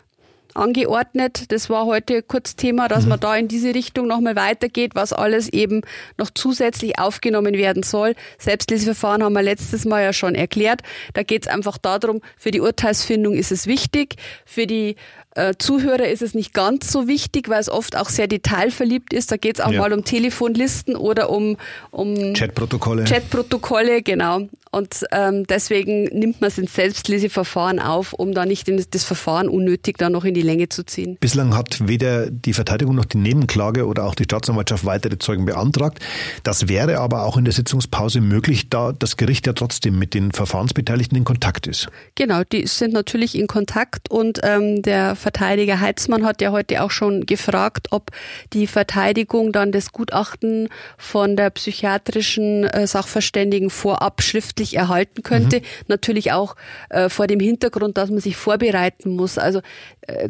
angeordnet. 0.56 1.52
Das 1.52 1.70
war 1.70 1.86
heute 1.86 2.22
kurz 2.22 2.56
Thema, 2.56 2.88
dass 2.88 3.04
mhm. 3.04 3.10
man 3.10 3.20
da 3.20 3.36
in 3.36 3.48
diese 3.48 3.74
Richtung 3.74 4.08
nochmal 4.08 4.36
weitergeht, 4.36 4.96
was 4.96 5.14
alles 5.14 5.50
eben 5.50 5.82
noch 6.18 6.30
zusätzlich 6.34 6.98
aufgenommen 7.00 7.56
werden 7.56 7.84
soll. 7.84 8.16
Selbstleseverfahren 8.38 9.24
haben 9.24 9.34
wir 9.34 9.44
letztes 9.44 9.86
Mal 9.86 10.04
ja 10.04 10.14
schon 10.14 10.36
erklärt. 10.36 10.82
Da 11.14 11.24
geht 11.24 11.44
es 11.44 11.48
einfach 11.48 11.78
darum, 11.78 12.22
für 12.38 12.52
die 12.52 12.62
Urteilsfindung 12.62 13.36
ist 13.36 13.52
es 13.52 13.68
wichtig, 13.68 14.16
für 14.46 14.68
die 14.68 14.96
äh, 15.36 15.54
Zuhörer 15.58 16.08
ist 16.08 16.22
es 16.22 16.34
nicht 16.34 16.54
ganz 16.54 16.92
so 16.92 17.08
wichtig, 17.08 17.50
weil 17.50 17.60
es 17.60 17.70
oft 17.70 17.96
auch 17.96 18.10
sehr 18.10 18.28
detailverliebt 18.28 19.14
ist. 19.14 19.32
Da 19.32 19.38
geht 19.38 19.60
es 19.60 19.62
auch 19.62 19.72
ja. 19.72 19.82
mal 19.82 19.94
um 19.94 20.04
Telefonlisten 20.04 20.96
oder 20.96 21.30
um, 21.30 21.58
um 21.92 22.34
Chatprotokolle. 22.34 23.04
Chatprotokolle, 23.04 24.02
genau. 24.02 24.48
Und 24.72 25.06
ähm, 25.12 25.46
deswegen 25.48 26.04
nimmt 26.06 26.42
man 26.42 26.50
es 26.50 26.58
ins 26.58 26.74
Selbstleseverfahren 26.76 27.80
auf, 27.80 28.12
um 28.12 28.34
da 28.34 28.46
nicht 28.46 28.68
in 28.68 28.84
das 28.92 29.04
Verfahren 29.06 29.48
unnötig 29.48 29.98
dann 29.98 30.12
noch 30.12 30.26
in 30.26 30.34
die 30.34 30.42
Länge 30.42 30.68
zu 30.68 30.86
ziehen. 30.86 31.18
Bislang 31.22 31.56
hat 31.56 31.88
weder 31.88 32.30
die 32.30 32.52
Verteidigung 32.52 32.94
noch 32.94 33.06
die 33.06 33.18
Nebenklage 33.18 33.86
oder 33.86 34.04
auch 34.04 34.16
die 34.16 34.26
Staatsanwaltschaft 34.26 34.86
weitere 34.86 35.18
Zeugen 35.18 35.46
beantragt. 35.46 36.00
Das 36.44 36.68
wäre 36.68 37.00
aber 37.00 37.24
auch 37.24 37.38
in 37.38 37.46
der 37.46 37.54
Sitzungspause 37.54 38.20
möglich, 38.20 38.70
da 38.70 38.92
das 38.92 39.16
Gericht 39.16 39.48
ja 39.48 39.54
trotzdem 39.54 39.98
mit 39.98 40.14
den 40.14 40.34
Verfahrensbeteiligten 40.34 41.18
in 41.18 41.24
Kontakt 41.24 41.68
ist. 41.68 41.88
Genau, 42.16 42.44
die 42.44 42.68
sind 42.68 42.92
natürlich 42.92 43.38
in 43.38 43.48
Kontakt 43.48 44.12
und 44.12 44.40
ähm, 44.44 44.82
der 44.82 45.16
Verteidiger 45.26 45.80
Heitzmann 45.80 46.24
hat 46.24 46.40
ja 46.40 46.52
heute 46.52 46.84
auch 46.84 46.92
schon 46.92 47.26
gefragt, 47.26 47.88
ob 47.90 48.12
die 48.54 48.68
Verteidigung 48.68 49.52
dann 49.52 49.72
das 49.72 49.92
Gutachten 49.92 50.70
von 51.00 51.36
der 51.36 51.50
psychiatrischen 51.50 52.66
äh, 52.66 52.86
Sachverständigen 52.86 53.72
vorab 53.72 54.22
schriftlich 54.22 54.76
erhalten 54.76 55.24
könnte. 55.24 55.62
Mhm. 55.62 55.64
Natürlich 55.88 56.32
auch 56.32 56.56
äh, 56.92 57.10
vor 57.10 57.26
dem 57.26 57.40
Hintergrund, 57.40 57.98
dass 57.98 58.12
man 58.12 58.20
sich 58.20 58.38
vorbereiten 58.38 59.16
muss. 59.16 59.40
Also 59.40 59.62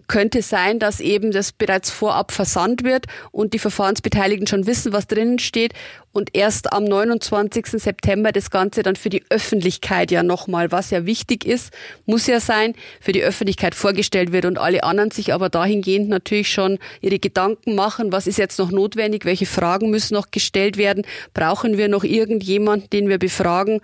könnte 0.07 0.41
sein, 0.41 0.79
dass 0.79 0.99
eben 0.99 1.31
das 1.31 1.51
bereits 1.51 1.91
vorab 1.91 2.31
versandt 2.31 2.83
wird 2.83 3.05
und 3.31 3.53
die 3.53 3.59
Verfahrensbeteiligten 3.59 4.47
schon 4.47 4.67
wissen, 4.67 4.93
was 4.93 5.07
drinnen 5.07 5.39
steht 5.39 5.73
und 6.13 6.29
erst 6.33 6.71
am 6.71 6.85
29. 6.85 7.65
September 7.67 8.31
das 8.31 8.49
Ganze 8.49 8.83
dann 8.83 8.95
für 8.95 9.09
die 9.09 9.23
Öffentlichkeit 9.29 10.11
ja 10.11 10.23
nochmal, 10.23 10.71
was 10.71 10.91
ja 10.91 11.05
wichtig 11.05 11.45
ist, 11.45 11.73
muss 12.05 12.25
ja 12.25 12.39
sein, 12.39 12.73
für 13.01 13.11
die 13.11 13.21
Öffentlichkeit 13.21 13.75
vorgestellt 13.75 14.31
wird 14.31 14.45
und 14.45 14.57
alle 14.57 14.83
anderen 14.83 15.11
sich 15.11 15.33
aber 15.33 15.49
dahingehend 15.49 16.07
natürlich 16.07 16.49
schon 16.49 16.79
ihre 17.01 17.19
Gedanken 17.19 17.75
machen, 17.75 18.13
was 18.13 18.27
ist 18.27 18.37
jetzt 18.37 18.59
noch 18.59 18.71
notwendig, 18.71 19.25
welche 19.25 19.45
Fragen 19.45 19.89
müssen 19.89 20.13
noch 20.13 20.31
gestellt 20.31 20.77
werden, 20.77 21.05
brauchen 21.33 21.77
wir 21.77 21.89
noch 21.89 22.05
irgendjemanden, 22.05 22.89
den 22.89 23.09
wir 23.09 23.19
befragen, 23.19 23.81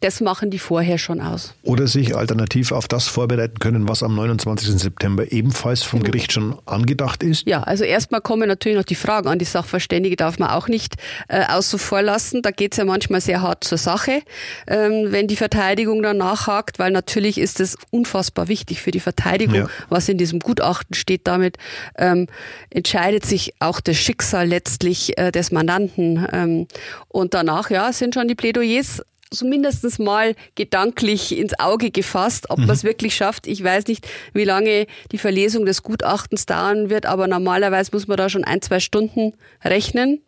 das 0.00 0.20
machen 0.20 0.50
die 0.50 0.58
vorher 0.58 0.96
schon 0.96 1.20
aus. 1.20 1.54
Oder 1.62 1.88
sich 1.88 2.16
alternativ 2.16 2.70
auf 2.70 2.86
das 2.86 3.08
vorbereiten 3.08 3.58
können, 3.58 3.88
was 3.88 4.02
am 4.02 4.14
29. 4.14 4.78
September 4.80 5.32
ebenfalls 5.32 5.82
vom 5.82 6.00
genau. 6.00 6.12
Gericht 6.12 6.32
schon 6.32 6.56
angedacht 6.66 7.22
ist? 7.24 7.46
Ja, 7.46 7.62
also 7.64 7.82
erstmal 7.82 8.20
kommen 8.20 8.46
natürlich 8.46 8.78
noch 8.78 8.84
die 8.84 8.94
Fragen 8.94 9.28
an. 9.28 9.38
Die 9.38 9.44
Sachverständige 9.44 10.14
darf 10.14 10.38
man 10.38 10.50
auch 10.50 10.68
nicht 10.68 10.94
äh, 11.28 11.44
außen 11.46 11.78
vor 11.80 12.02
lassen. 12.02 12.42
Da 12.42 12.52
geht 12.52 12.72
es 12.72 12.78
ja 12.78 12.84
manchmal 12.84 13.20
sehr 13.20 13.42
hart 13.42 13.64
zur 13.64 13.78
Sache, 13.78 14.22
ähm, 14.68 15.06
wenn 15.10 15.26
die 15.26 15.36
Verteidigung 15.36 16.02
dann 16.02 16.18
nachhakt, 16.18 16.78
weil 16.78 16.92
natürlich 16.92 17.38
ist 17.38 17.58
es 17.58 17.76
unfassbar 17.90 18.46
wichtig 18.46 18.80
für 18.80 18.92
die 18.92 19.00
Verteidigung, 19.00 19.54
ja. 19.56 19.68
was 19.88 20.08
in 20.08 20.18
diesem 20.18 20.38
Gutachten 20.38 20.94
steht. 20.94 21.26
Damit 21.26 21.56
ähm, 21.96 22.28
entscheidet 22.70 23.26
sich 23.26 23.54
auch 23.58 23.80
das 23.80 23.96
Schicksal 23.96 24.46
letztlich 24.46 25.18
äh, 25.18 25.32
des 25.32 25.50
Mandanten. 25.50 26.26
Ähm, 26.32 26.68
und 27.08 27.34
danach, 27.34 27.70
ja, 27.70 27.92
sind 27.92 28.14
schon 28.14 28.28
die 28.28 28.36
Plädoyers 28.36 29.02
so 29.32 29.46
mindestens 29.46 29.98
mal 29.98 30.34
gedanklich 30.54 31.36
ins 31.36 31.58
Auge 31.58 31.90
gefasst. 31.90 32.50
Ob 32.50 32.58
mhm. 32.58 32.66
man 32.66 32.76
es 32.76 32.84
wirklich 32.84 33.14
schafft, 33.14 33.46
ich 33.46 33.62
weiß 33.62 33.86
nicht, 33.86 34.06
wie 34.32 34.44
lange 34.44 34.86
die 35.12 35.18
Verlesung 35.18 35.66
des 35.66 35.82
Gutachtens 35.82 36.46
dauern 36.46 36.90
wird, 36.90 37.06
aber 37.06 37.26
normalerweise 37.26 37.90
muss 37.92 38.08
man 38.08 38.16
da 38.16 38.28
schon 38.28 38.44
ein, 38.44 38.62
zwei 38.62 38.80
Stunden 38.80 39.34
rechnen. 39.64 40.20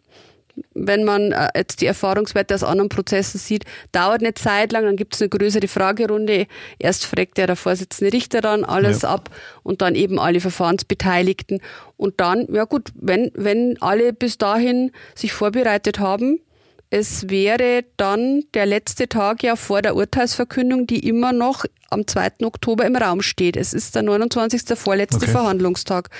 Wenn 0.74 1.04
man 1.04 1.32
äh, 1.32 1.48
jetzt 1.54 1.80
die 1.80 1.86
Erfahrungswerte 1.86 2.54
aus 2.54 2.64
anderen 2.64 2.88
Prozessen 2.88 3.38
sieht, 3.38 3.64
dauert 3.92 4.20
eine 4.20 4.34
Zeit 4.34 4.72
lang, 4.72 4.84
dann 4.84 4.96
gibt 4.96 5.14
es 5.14 5.22
eine 5.22 5.28
größere 5.28 5.68
Fragerunde. 5.68 6.46
Erst 6.78 7.06
fragt 7.06 7.38
ja 7.38 7.46
der 7.46 7.56
Vorsitzende 7.56 8.12
Richter 8.12 8.40
dann 8.40 8.64
alles 8.64 9.02
ja. 9.02 9.10
ab 9.10 9.30
und 9.62 9.80
dann 9.80 9.94
eben 9.94 10.18
alle 10.18 10.40
Verfahrensbeteiligten. 10.40 11.60
Und 11.96 12.20
dann, 12.20 12.46
ja 12.52 12.64
gut, 12.64 12.90
wenn, 12.94 13.30
wenn 13.34 13.80
alle 13.80 14.12
bis 14.12 14.38
dahin 14.38 14.92
sich 15.14 15.32
vorbereitet 15.32 15.98
haben, 15.98 16.40
es 16.90 17.30
wäre 17.30 17.84
dann 17.96 18.42
der 18.54 18.66
letzte 18.66 19.08
Tag 19.08 19.44
ja 19.44 19.54
vor 19.54 19.80
der 19.80 19.94
Urteilsverkündung, 19.94 20.88
die 20.88 21.08
immer 21.08 21.32
noch 21.32 21.64
am 21.88 22.06
2. 22.06 22.44
Oktober 22.44 22.84
im 22.84 22.96
Raum 22.96 23.22
steht. 23.22 23.56
Es 23.56 23.72
ist 23.72 23.94
der 23.94 24.02
29. 24.02 24.76
vorletzte 24.76 25.22
okay. 25.22 25.30
Verhandlungstag. 25.30 26.10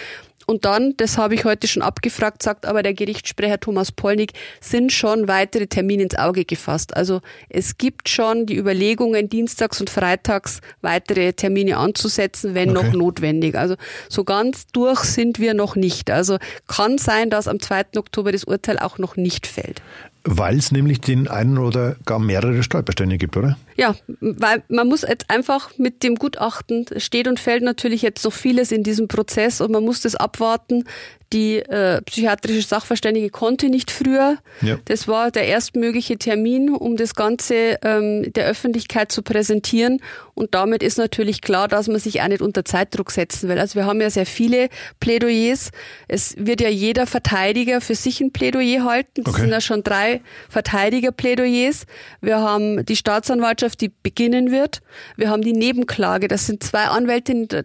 Und 0.47 0.65
dann, 0.65 0.97
das 0.97 1.17
habe 1.17 1.37
ich 1.37 1.45
heute 1.45 1.69
schon 1.69 1.83
abgefragt, 1.83 2.43
sagt 2.43 2.67
aber 2.67 2.83
der 2.83 2.93
Gerichtssprecher 2.93 3.61
Thomas 3.61 3.93
Polnick, 3.93 4.33
sind 4.61 4.91
schon 4.91 5.29
weitere 5.29 5.69
Termine 5.69 6.03
ins 6.03 6.17
Auge 6.17 6.45
gefasst. 6.45 6.97
Also 6.97 7.21
es 7.49 7.79
gibt 7.79 8.09
schon 8.09 8.47
die 8.47 8.57
Überlegungen, 8.57 9.29
dienstags 9.29 9.81
und 9.81 9.91
freitags 9.91 10.61
weitere 10.81 11.35
Termine 11.35 11.77
anzusetzen, 11.77 12.57
wenn 12.57 12.77
okay. 12.77 12.87
noch 12.87 12.93
notwendig. 12.93 13.55
Also 13.55 13.77
so 14.09 14.25
ganz 14.25 14.67
durch 14.73 15.01
sind 15.01 15.39
wir 15.39 15.55
noch 15.55 15.77
nicht. 15.77 16.11
Also 16.11 16.39
kann 16.67 16.99
sein, 16.99 17.31
dass 17.31 17.47
am 17.47 17.61
2. 17.61 17.97
Oktober 17.97 18.33
das 18.33 18.43
Urteil 18.43 18.81
auch 18.81 18.99
noch 18.99 19.15
nicht 19.17 19.47
fällt. 19.47 19.83
Weil 20.25 20.59
es 20.59 20.71
nämlich 20.71 21.01
den 21.01 21.29
einen 21.29 21.57
oder 21.59 21.97
gar 22.05 22.19
mehrere 22.19 22.63
Stolpersteine 22.63 23.17
gibt, 23.17 23.37
oder? 23.37 23.57
Ja, 23.77 23.95
weil 24.21 24.63
man 24.69 24.89
muss 24.89 25.03
jetzt 25.03 25.31
einfach 25.31 25.71
mit 25.79 26.03
dem 26.03 26.17
Gutachten, 26.17 26.85
steht 26.99 27.27
und 27.27 27.41
fällt 27.41 27.63
natürlich 27.63 28.03
jetzt 28.03 28.25
noch 28.25 28.33
vieles 28.33 28.71
in 28.71 28.83
diesem 28.83 29.09
Prozess 29.09 29.61
und 29.63 29.73
man 29.73 29.85
muss 29.85 30.03
das 30.03 30.17
abwarten, 30.17 30.85
die 31.33 31.59
äh, 31.59 32.03
psychiatrische 32.03 32.63
Sachverständige 32.63 33.31
konnte 33.31 33.69
nicht 33.69 33.93
früher. 33.93 34.39
Ja. 34.63 34.79
Das 34.87 35.07
war 35.07 35.31
der 35.31 35.47
erstmögliche 35.47 36.19
Termin, 36.19 36.71
um 36.71 36.97
das 36.97 37.15
Ganze 37.15 37.79
ähm, 37.83 38.33
der 38.33 38.47
Öffentlichkeit 38.47 39.13
zu 39.13 39.23
präsentieren. 39.23 40.01
Und 40.35 40.55
damit 40.55 40.83
ist 40.83 40.99
natürlich 40.99 41.41
klar, 41.41 41.69
dass 41.69 41.87
man 41.87 42.01
sich 42.01 42.21
auch 42.21 42.29
nicht 42.29 42.43
unter 42.43 42.65
Zeitdruck 42.65 43.13
setzen 43.13 43.49
will. 43.49 43.61
Also 43.61 43.77
wir 43.77 43.87
haben 43.87 44.01
ja 44.01 44.11
sehr 44.11 44.27
viele 44.27 44.69
Plädoyers. 44.99 45.71
Es 46.09 46.35
wird 46.37 46.61
ja 46.61 46.69
jeder 46.69 47.07
Verteidiger 47.07 47.81
für 47.81 47.95
sich 47.95 48.21
ein 48.21 48.33
Plädoyer 48.33 48.85
halten. 48.85 49.23
Das 49.23 49.35
okay. 49.35 49.43
sind 49.43 49.51
ja 49.51 49.61
schon 49.61 49.85
drei 49.85 50.10
Verteidigerplädoyers. 50.49 51.87
Wir 52.21 52.41
haben 52.41 52.85
die 52.85 52.97
Staatsanwaltschaft, 52.97 53.81
die 53.81 53.93
beginnen 54.03 54.51
wird. 54.51 54.83
Wir 55.17 55.31
haben 55.31 55.43
die 55.43 55.53
Nebenklage. 55.53 56.29
Das 56.29 56.47
sind 56.47 56.63
zwei 56.63 56.85
Anwältinnen, 56.85 57.49
da 57.49 57.63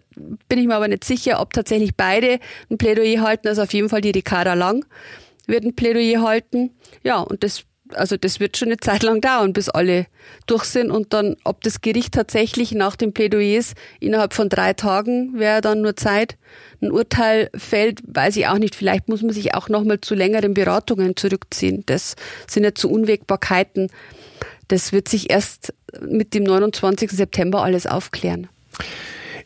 bin 0.47 0.59
ich 0.59 0.67
mir 0.67 0.75
aber 0.75 0.87
nicht 0.87 1.03
sicher, 1.03 1.41
ob 1.41 1.53
tatsächlich 1.53 1.95
beide 1.95 2.39
ein 2.69 2.77
Plädoyer 2.77 3.21
halten 3.21 3.47
also 3.47 3.63
auf 3.63 3.73
jeden 3.73 3.89
Fall 3.89 4.01
die 4.01 4.11
Ricarda 4.11 4.53
Lang 4.53 4.85
wird 5.47 5.63
ein 5.63 5.75
Plädoyer 5.75 6.21
halten. 6.21 6.71
Ja, 7.03 7.19
und 7.19 7.43
das, 7.43 7.63
also 7.95 8.17
das 8.17 8.39
wird 8.39 8.57
schon 8.57 8.69
eine 8.69 8.77
Zeit 8.77 9.03
lang 9.03 9.21
dauern, 9.21 9.53
bis 9.53 9.69
alle 9.69 10.07
durch 10.45 10.65
sind 10.65 10.91
und 10.91 11.13
dann, 11.13 11.35
ob 11.43 11.61
das 11.61 11.81
Gericht 11.81 12.13
tatsächlich 12.13 12.71
nach 12.73 12.95
den 12.95 13.13
Plädoyers 13.13 13.73
innerhalb 13.99 14.33
von 14.33 14.49
drei 14.49 14.73
Tagen 14.73 15.37
wäre 15.39 15.61
dann 15.61 15.81
nur 15.81 15.95
Zeit, 15.95 16.37
ein 16.81 16.91
Urteil 16.91 17.49
fällt, 17.55 18.01
weiß 18.07 18.35
ich 18.37 18.47
auch 18.47 18.57
nicht. 18.57 18.75
Vielleicht 18.75 19.07
muss 19.07 19.21
man 19.21 19.31
sich 19.31 19.53
auch 19.53 19.69
nochmal 19.69 20.01
zu 20.01 20.15
längeren 20.15 20.53
Beratungen 20.53 21.15
zurückziehen. 21.15 21.83
Das 21.85 22.15
sind 22.47 22.63
ja 22.63 22.73
zu 22.73 22.89
Unwägbarkeiten. 22.89 23.89
Das 24.67 24.91
wird 24.91 25.07
sich 25.07 25.29
erst 25.29 25.73
mit 26.01 26.33
dem 26.33 26.43
29. 26.43 27.11
September 27.11 27.63
alles 27.63 27.87
aufklären. 27.87 28.47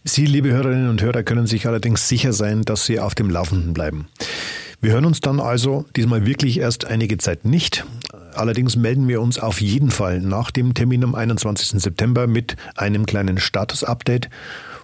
Sie, 0.04 0.26
liebe 0.26 0.50
Hörerinnen 0.50 0.90
und 0.90 1.02
Hörer, 1.02 1.24
können 1.24 1.46
sich 1.46 1.68
allerdings 1.68 2.08
sicher 2.08 2.32
sein, 2.34 2.62
dass 2.64 2.86
Sie 2.86 3.00
auf 3.00 3.16
dem 3.16 3.30
Laufenden 3.30 3.74
bleiben. 3.74 4.08
Wir 4.82 4.94
hören 4.94 5.04
uns 5.04 5.20
dann 5.20 5.42
also 5.42 5.84
diesmal 5.98 6.26
wirklich 6.26 6.60
erst 6.60 6.86
einige 6.86 7.18
Zeit 7.18 7.44
nicht. 7.44 7.86
Allerdings 8.34 8.78
melden 8.78 9.10
wir 9.10 9.22
uns 9.22 9.38
auf 9.38 9.60
jeden 9.60 9.92
Fall 9.92 10.22
nach 10.22 10.52
dem 10.52 10.74
Termin 10.74 11.04
am 11.04 11.16
21. 11.16 11.82
September 11.82 12.28
mit 12.28 12.56
einem 12.78 13.06
kleinen 13.06 13.40
Status-Update. 13.40 14.30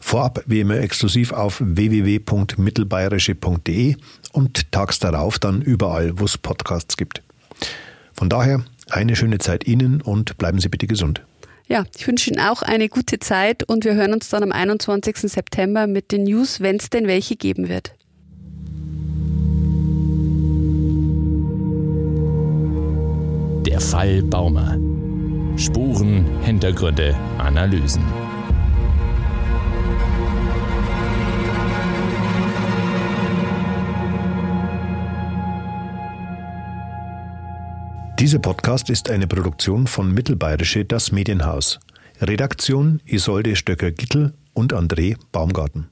Vorab 0.02 0.44
wie 0.48 0.60
immer 0.60 0.80
exklusiv 0.80 1.32
auf 1.32 1.62
www.mittelbayerische.de 1.64 3.96
und 4.34 4.70
tags 4.74 5.00
darauf 5.00 5.40
dann 5.40 5.62
überall, 5.62 6.20
wo 6.20 6.26
es 6.26 6.38
Podcasts 6.38 6.98
gibt. 6.98 7.22
Von 8.12 8.28
daher 8.28 8.66
eine 8.90 9.16
schöne 9.16 9.38
Zeit 9.38 9.66
Ihnen 9.66 10.02
und 10.02 10.38
bleiben 10.38 10.60
Sie 10.60 10.68
bitte 10.68 10.88
gesund. 10.88 11.22
Ja, 11.68 11.86
ich 11.98 12.06
wünsche 12.06 12.30
Ihnen 12.30 12.42
auch 12.42 12.64
eine 12.64 12.90
gute 12.90 13.20
Zeit 13.20 13.64
und 13.64 13.86
wir 13.86 13.96
hören 13.96 14.14
uns 14.14 14.28
dann 14.28 14.44
am 14.44 14.52
21. 14.52 15.20
September 15.20 15.88
mit 15.88 16.12
den 16.12 16.26
News, 16.26 16.60
wenn 16.60 16.76
es 16.76 16.90
denn 16.90 17.08
welche 17.08 17.38
geben 17.38 17.70
wird. 17.70 17.95
Der 23.66 23.82
Fall 23.82 24.22
Baumer. 24.22 24.78
Spuren, 25.58 26.24
Hintergründe, 26.44 27.16
Analysen. 27.40 28.04
Dieser 38.20 38.38
Podcast 38.38 38.92
ist 38.92 39.10
eine 39.10 39.26
Produktion 39.26 39.88
von 39.88 40.12
Mittelbayerische 40.14 40.86
Das 40.86 41.12
Medienhaus. 41.12 41.80
Redaktion 42.22 43.02
Isolde 43.06 43.56
Stöcker-Gittel 43.56 44.36
und 44.54 44.76
André 44.76 45.18
Baumgarten. 45.32 45.90